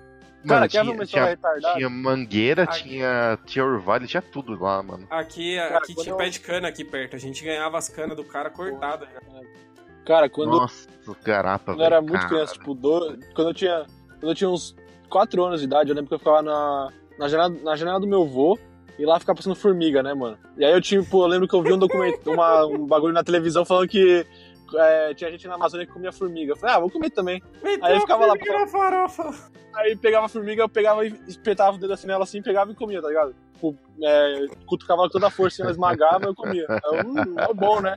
[0.47, 1.37] Cara, Mano, ver tinha, tinha,
[1.75, 2.83] tinha mangueira, Aqui.
[2.83, 5.05] tinha, tinha orvalho, tinha tudo lá, mano.
[5.09, 7.13] Aqui, Cara, aqui tinha eu- pé de cana aqui perto.
[7.17, 9.09] A gente ganhava as canas do cara cortadas.
[9.09, 9.19] já.
[10.09, 10.87] Cara, quando Nossa,
[11.23, 11.93] garapa, quando eu velho.
[11.93, 12.29] era muito cara.
[12.29, 13.15] criança, tipo, do...
[13.35, 13.85] quando eu tinha.
[14.19, 14.75] Quando eu tinha uns
[15.07, 16.89] 4 anos de idade, eu lembro que eu ficava na,
[17.19, 18.57] na, janela, na janela do meu avô
[18.97, 20.35] e lá ficava passando formiga, né, mano?
[20.57, 23.23] E aí eu tipo, eu lembro que eu vi um documento, uma, um bagulho na
[23.23, 24.25] televisão falando que
[24.73, 26.53] é, tinha gente na Amazônia que comia formiga.
[26.53, 27.39] Eu falei, ah, vou comer também.
[27.61, 29.51] Meteu Aí eu a ficava lá na farofa.
[29.75, 32.75] Aí pegava a formiga, eu pegava e espetava o dedo assim nela assim, pegava e
[32.75, 33.35] comia, tá ligado?
[33.53, 36.65] Tipo, é, cutucava com toda a força, ela esmagava eu comia.
[36.67, 37.95] Aí, eu, hum, é bom, né?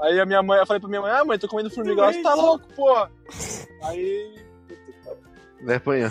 [0.00, 2.02] Aí a minha mãe, eu falei pra minha mãe, ah, mãe, tô comendo formiga.
[2.02, 3.10] Ela, você tá louco, porra?
[3.84, 4.34] Aí.
[5.60, 6.10] Né, apanhou.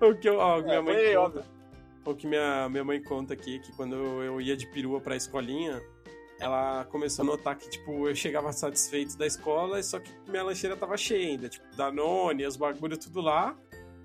[0.00, 1.44] O que eu, ó, minha É, mãe foi conta.
[2.04, 5.82] O que minha, minha mãe conta aqui, que quando eu ia de perua pra escolinha,
[6.38, 10.76] ela começou a notar que, tipo, eu chegava satisfeito da escola, só que minha lancheira
[10.76, 13.56] tava cheia ainda, tipo, Danone, os bagulho tudo lá.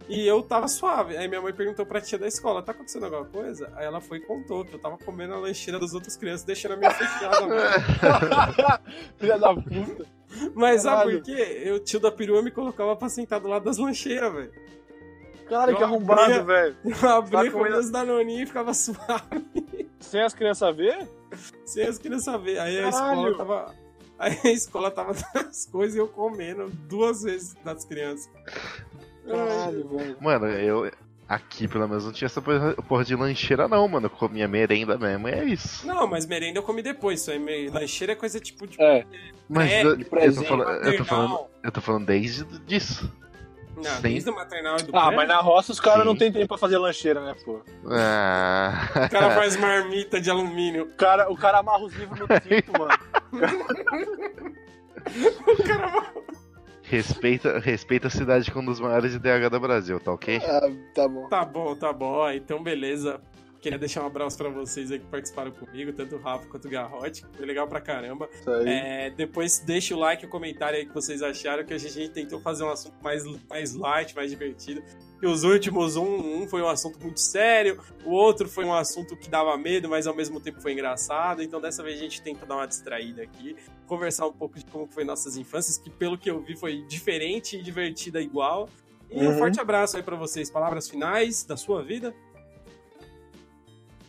[0.10, 1.16] E eu tava suave.
[1.16, 3.72] Aí minha mãe perguntou pra tia da escola, tá acontecendo alguma coisa?
[3.76, 6.74] Aí ela foi e contou que eu tava comendo a lancheira das outras crianças, deixando
[6.74, 7.48] a minha fechada.
[9.18, 10.06] Filha da puta.
[10.56, 11.62] Mas sabe por quê?
[11.64, 14.52] Eu, tio da perua, me colocava pra sentar do lado das lancheiras, velho.
[15.48, 16.76] Que Eu arrombado, abria- velho.
[17.04, 19.90] Eu abria, Tá comia os danoninhos e ficava suave.
[20.00, 21.08] Sem as crianças ver?
[21.66, 22.58] Sem as crianças ver.
[22.60, 23.30] Aí a Caralho.
[23.30, 23.76] escola tava.
[24.18, 28.30] Aí a escola tava as coisas e eu comendo duas vezes das crianças.
[29.28, 30.18] Caralho, velho.
[30.20, 30.92] Mano, eu.
[31.30, 34.08] Aqui, pelo menos, não tinha essa porra de lancheira, não, mano.
[34.08, 35.88] Eu comia merenda mesmo, e é isso.
[35.88, 37.22] Não, mas merenda eu comi depois.
[37.22, 38.76] Isso aí, me- lancheira é coisa tipo de.
[38.82, 39.06] É,
[39.48, 40.06] Mas É, eu, eu,
[40.36, 43.10] tô falando, eu, tô falando, eu tô falando desde disso.
[43.78, 44.02] Não, Sim.
[44.02, 46.50] desde o maternal e do Ah, pré, mas na roça os caras não tem tempo
[46.50, 47.62] pra fazer lancheira, né, pô?
[47.90, 48.90] Ah.
[49.06, 50.84] O cara faz marmita de alumínio.
[50.84, 52.92] O cara, o cara amarra os livros no cinto, mano.
[55.48, 56.12] O cara.
[56.92, 60.42] Respeita, respeita a cidade com um dos maiores IDH do Brasil, tá ok?
[60.46, 61.28] Ah, tá bom.
[61.30, 62.06] Tá bom, tá bom.
[62.06, 63.22] Ó, Então, beleza.
[63.62, 66.72] Queria deixar um abraço pra vocês aí que participaram comigo, tanto o Rafa quanto o
[66.72, 67.24] Garrote.
[67.38, 68.28] Foi legal pra caramba.
[68.68, 72.10] É, depois deixa o like e o comentário aí que vocês acharam, que a gente
[72.10, 74.82] tentou fazer um assunto mais, mais light, mais divertido.
[75.22, 79.16] E os últimos, um, um foi um assunto muito sério, o outro foi um assunto
[79.16, 81.44] que dava medo, mas ao mesmo tempo foi engraçado.
[81.44, 83.56] Então dessa vez a gente tenta dar uma distraída aqui,
[83.86, 87.58] conversar um pouco de como foi nossas infâncias, que pelo que eu vi foi diferente
[87.58, 88.68] e divertida igual.
[89.12, 89.38] E um Uhum.
[89.38, 90.50] forte abraço aí pra vocês.
[90.50, 92.12] Palavras finais da sua vida.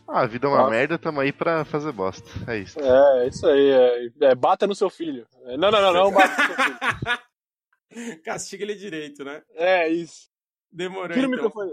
[0.09, 0.71] Ah, a vida é uma Nossa.
[0.71, 2.29] merda, tamo aí pra fazer bosta.
[2.47, 2.79] É isso.
[2.81, 3.71] É, isso aí.
[3.71, 5.27] É, é, bata no seu filho.
[5.45, 6.79] É, Não, não, não, não, bata no seu filho.
[8.25, 9.43] Castiga ele direito, né?
[9.55, 10.29] É, isso.
[10.71, 11.45] Demorou Tira o então.
[11.45, 11.71] microfone.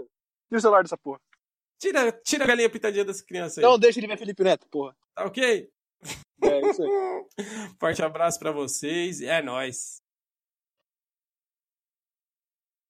[0.48, 1.20] Tira o celular dessa porra.
[1.78, 3.64] Tira, tira a galinha pitadinha dessa criança aí.
[3.64, 4.94] Não, deixa ele ver Felipe Neto, porra.
[5.14, 5.70] Tá ok?
[6.42, 6.90] É, isso aí.
[7.80, 9.20] Forte abraço pra vocês.
[9.22, 9.99] É nóis.